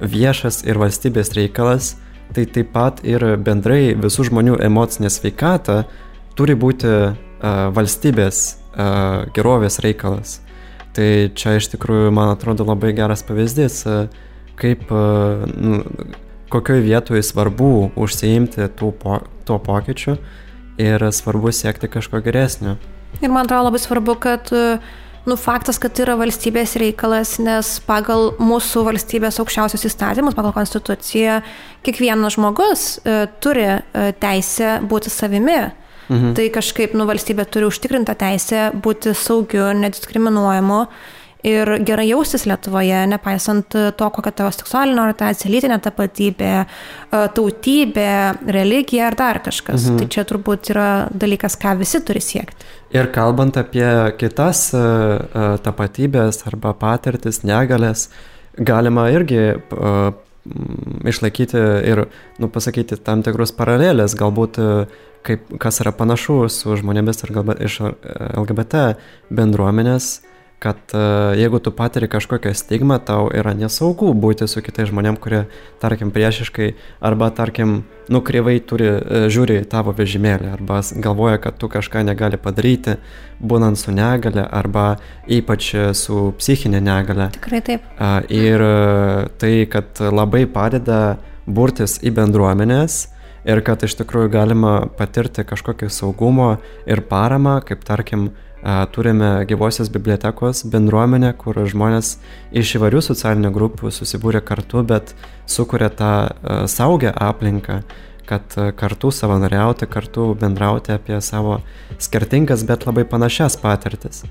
viešas 0.00 0.62
ir 0.64 0.78
valstybės 0.80 1.34
reikalas, 1.36 1.96
tai 2.34 2.46
taip 2.46 2.70
pat 2.72 3.02
ir 3.04 3.24
bendrai 3.42 3.96
visų 3.98 4.30
žmonių 4.30 4.60
emocinė 4.62 5.10
sveikata 5.10 5.82
turi 6.38 6.54
būti 6.54 6.88
uh, 6.88 7.16
valstybės 7.74 8.44
uh, 8.54 9.26
gerovės 9.34 9.80
reikalas. 9.84 10.38
Tai 10.94 11.30
čia 11.38 11.58
iš 11.58 11.70
tikrųjų, 11.74 12.14
man 12.14 12.32
atrodo, 12.32 12.64
labai 12.66 12.94
geras 12.96 13.26
pavyzdys, 13.26 13.82
uh, 13.86 14.06
kaip 14.58 14.86
uh, 14.94 15.44
kokioj 16.50 16.82
vietoje 16.84 17.22
svarbu 17.24 17.90
užsiimti 18.00 18.68
tų 18.78 18.92
po, 19.00 19.20
tuo 19.48 19.58
pokyčiu 19.62 20.16
ir 20.80 21.04
svarbu 21.12 21.52
siekti 21.54 21.90
kažko 21.90 22.22
geresnio. 22.24 22.76
Ir 23.20 23.30
man 23.30 23.46
atrodo 23.46 23.68
labai 23.68 23.80
svarbu, 23.82 24.16
kad 24.22 24.50
nu, 25.26 25.36
faktas, 25.36 25.78
kad 25.80 25.94
tai 25.94 26.06
yra 26.06 26.16
valstybės 26.20 26.76
reikalas, 26.80 27.36
nes 27.42 27.74
pagal 27.86 28.32
mūsų 28.40 28.84
valstybės 28.88 29.40
aukščiausius 29.42 29.86
įstatymus, 29.90 30.36
pagal 30.36 30.54
konstituciją, 30.56 31.40
kiekvienas 31.86 32.38
žmogus 32.38 32.86
e, 33.04 33.26
turi 33.42 33.66
e, 33.68 33.80
teisę 34.20 34.78
būti 34.88 35.12
savimi. 35.12 35.60
Mhm. 36.10 36.34
Tai 36.34 36.48
kažkaip 36.56 36.96
nu, 36.98 37.06
valstybė 37.06 37.46
turi 37.52 37.68
užtikrintą 37.68 38.16
teisę 38.18 38.70
būti 38.74 39.12
saugiu, 39.14 39.68
nediskriminuojamu 39.78 40.80
ir 41.46 41.70
gerai 41.86 42.06
jaustis 42.10 42.44
Lietuvoje, 42.48 42.98
nepaisant 43.10 43.76
to, 43.96 44.08
kokia 44.14 44.32
tavo 44.36 44.52
seksualinė 44.54 45.02
orientacija, 45.04 45.50
lytinė 45.52 45.80
tapatybė, 45.84 46.52
e, 46.60 47.22
tautybė, 47.36 48.12
religija 48.56 49.08
ar 49.10 49.18
dar 49.18 49.40
kažkas. 49.44 49.88
Mhm. 49.88 49.98
Tai 50.00 50.08
čia 50.14 50.26
turbūt 50.28 50.72
yra 50.74 50.88
dalykas, 51.12 51.58
ką 51.60 51.76
visi 51.80 52.02
turi 52.04 52.22
siekti. 52.24 52.68
Ir 52.96 53.10
kalbant 53.14 53.56
apie 53.60 53.86
kitas 54.20 54.70
e, 54.74 54.80
e, 54.80 55.46
tapatybės 55.64 56.44
arba 56.50 56.74
patirtis, 56.74 57.44
negalės, 57.46 58.08
galima 58.58 59.08
irgi 59.14 59.54
išlaikyti 61.06 61.60
ir, 61.86 62.06
nu, 62.40 62.48
pasakyti 62.50 62.96
tam 63.04 63.20
tikrus 63.22 63.52
paralelės, 63.54 64.16
galbūt 64.18 64.56
kaip, 65.22 65.52
kas 65.60 65.82
yra 65.84 65.92
panašu 65.94 66.48
su 66.50 66.76
žmonėmis 66.80 67.20
ir 67.22 67.32
galbūt 67.36 67.60
iš 67.68 67.76
LGBT 67.84 68.96
bendruomenės 69.28 70.08
kad 70.60 70.76
uh, 70.92 71.32
jeigu 71.40 71.58
tu 71.58 71.72
patiri 71.72 72.08
kažkokią 72.08 72.52
stigmą, 72.54 72.98
tau 73.00 73.30
yra 73.32 73.54
nesaugu 73.56 74.12
būti 74.12 74.44
su 74.50 74.60
kitais 74.60 74.90
žmonėm, 74.90 75.16
kurie, 75.16 75.46
tarkim, 75.80 76.12
priešiškai 76.12 76.68
arba, 77.00 77.30
tarkim, 77.32 77.78
nukryvai 78.12 78.58
turi, 78.60 78.90
uh, 78.92 79.24
žiūri 79.32 79.62
tavo 79.72 79.94
vežimėlį 79.96 80.50
arba 80.52 80.82
galvoja, 81.00 81.38
kad 81.40 81.56
tu 81.56 81.70
kažką 81.72 82.04
negali 82.04 82.36
padaryti, 82.36 82.98
būnant 83.40 83.80
su 83.80 83.94
negale 83.96 84.44
arba 84.44 84.98
ypač 85.24 85.70
su 85.96 86.26
psichinė 86.36 86.82
negale. 86.84 87.30
Tikrai 87.38 87.62
taip. 87.64 87.88
Ir 88.28 88.64
tai, 89.40 89.54
kad 89.72 90.02
labai 90.12 90.44
padeda 90.44 91.00
burtis 91.48 91.96
į 92.04 92.12
bendruomenės, 92.20 93.00
ir 93.48 93.62
kad 93.64 93.82
iš 93.84 93.96
tikrųjų 94.00 94.30
galima 94.32 94.74
patirti 94.98 95.44
kažkokį 95.48 95.88
saugumo 95.92 96.52
ir 96.88 97.02
paramą, 97.08 97.60
kaip 97.64 97.84
tarkim, 97.88 98.30
Turime 98.92 99.46
gyvosios 99.48 99.88
bibliotekos 99.88 100.66
bendruomenę, 100.68 101.32
kur 101.40 101.56
žmonės 101.64 102.18
iš 102.52 102.74
įvairių 102.76 103.00
socialinių 103.06 103.50
grupių 103.54 103.88
susibūrė 103.88 104.42
kartu, 104.44 104.82
bet 104.84 105.14
sukuria 105.48 105.88
tą 105.88 106.12
saugę 106.68 107.08
aplinką, 107.16 107.80
kad 108.28 108.58
kartu 108.76 109.10
savanoriauti, 109.16 109.88
kartu 109.88 110.34
bendrauti 110.36 110.92
apie 110.92 111.22
savo 111.24 111.62
skirtingas, 111.96 112.66
bet 112.68 112.84
labai 112.84 113.06
panašias 113.08 113.56
patirtis. 113.56 114.26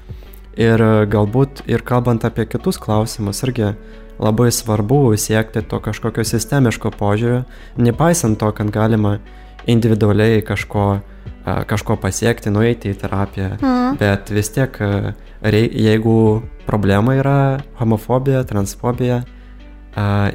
Ir 0.53 0.77
galbūt 1.09 1.65
ir 1.65 1.81
kalbant 1.81 2.21
apie 2.27 2.45
kitus 2.45 2.77
klausimus, 2.77 3.41
irgi 3.47 3.73
labai 4.21 4.51
svarbu 4.53 5.17
siekti 5.17 5.65
to 5.65 5.81
kažkokio 5.81 6.21
sistemiško 6.27 6.93
požiūrio, 7.01 7.45
nepaisant 7.81 8.37
to, 8.37 8.53
kad 8.53 8.69
galima 8.75 9.17
individualiai 9.69 10.43
kažko, 10.45 10.85
uh, 10.99 11.18
kažko 11.69 11.97
pasiekti, 12.01 12.51
nueiti 12.53 12.93
į 12.93 12.99
terapiją, 13.01 13.49
mm. 13.59 13.99
bet 14.01 14.31
vis 14.33 14.51
tiek, 14.55 14.79
rei, 15.41 15.67
jeigu 15.67 16.15
problema 16.67 17.17
yra 17.19 17.38
homofobija, 17.79 18.45
transfobija 18.49 19.23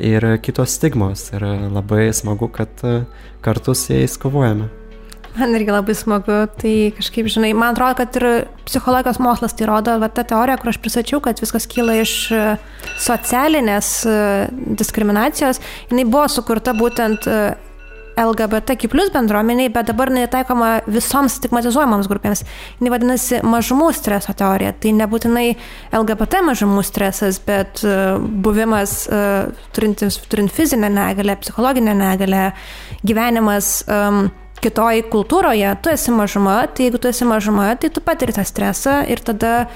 ir 0.05 0.27
kitos 0.44 0.74
stigmos, 0.79 1.29
ir 1.33 1.44
labai 1.72 2.09
smagu, 2.12 2.48
kad 2.53 2.83
kartu 3.44 3.74
su 3.74 3.94
jais 3.94 4.16
kovojame. 4.20 4.70
Man 5.35 5.50
irgi 5.57 5.72
labai 5.74 5.96
smagu, 5.98 6.35
tai 6.61 6.92
kažkaip, 6.94 7.27
žinai, 7.33 7.48
man 7.59 7.74
atrodo, 7.74 7.96
kad 7.98 8.16
ir 8.20 8.27
psichologijos 8.68 9.18
mokslas 9.18 9.57
tai 9.59 9.66
rodo, 9.66 9.96
va 9.98 10.07
ta 10.07 10.22
teorija, 10.22 10.61
kur 10.62 10.70
aš 10.70 10.79
pristačiau, 10.83 11.18
kad 11.24 11.42
viskas 11.42 11.66
kyla 11.70 11.96
iš 12.05 12.12
socialinės 13.03 13.88
diskriminacijos, 14.79 15.59
jinai 15.90 16.07
buvo 16.07 16.29
sukurta 16.31 16.74
būtent 16.79 17.27
LGBTQ 18.20 18.90
plus 18.92 19.11
bendruomeniai, 19.14 19.72
bet 19.74 19.88
dabar 19.90 20.12
jinai 20.12 20.27
taikoma 20.31 20.70
visoms 20.87 21.38
stigmatizuojamoms 21.40 22.09
grupėms. 22.11 22.44
Jis 22.79 22.92
vadinasi 22.94 23.40
mažumų 23.46 23.90
streso 23.96 24.35
teorija. 24.38 24.74
Tai 24.79 24.94
nebūtinai 25.00 25.46
LGBT 25.94 26.44
mažumų 26.46 26.85
stresas, 26.87 27.40
bet 27.42 27.83
buvimas 28.44 29.05
turint, 29.74 30.07
turint 30.31 30.55
fizinę 30.55 30.90
negalę, 30.92 31.37
psichologinę 31.42 31.94
negalę, 31.98 32.46
gyvenimas 33.07 33.81
um, 33.88 34.29
kitoj 34.64 35.05
kultūroje, 35.12 35.74
tu 35.83 35.92
esi 35.92 36.14
mažuma, 36.14 36.62
tai 36.66 36.88
jeigu 36.88 37.00
tu 37.00 37.11
esi 37.11 37.27
mažuma, 37.29 37.72
tai 37.81 37.90
tu 37.92 38.03
patiri 38.05 38.35
tą 38.37 38.44
stresą 38.48 39.00
ir 39.11 39.20
tada 39.24 39.66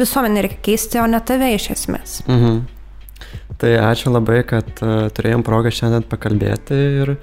visuomenė 0.00 0.46
reikia 0.46 0.60
keisti, 0.70 1.00
o 1.02 1.06
ne 1.10 1.20
tave 1.20 1.50
iš 1.56 1.72
esmės. 1.76 2.20
Mhm. 2.28 2.60
Tai 3.60 3.70
ačiū 3.90 4.08
labai, 4.08 4.40
kad 4.48 4.80
uh, 4.80 5.10
turėjom 5.12 5.42
progą 5.44 5.72
šiandien 5.74 6.06
pakalbėti 6.08 6.78
ir 7.02 7.14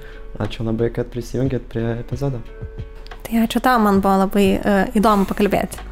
ačiū 0.42 0.66
labai, 0.66 0.90
kad 0.94 1.10
prisijungėt 1.12 1.68
prie 1.70 1.84
epizodo. 1.98 2.40
Tai 3.26 3.42
ačiū 3.44 3.60
tau, 3.64 3.80
man 3.82 4.00
buvo 4.04 4.24
labai 4.24 4.46
uh, 4.56 4.84
įdomu 4.96 5.28
pakalbėti. 5.28 5.84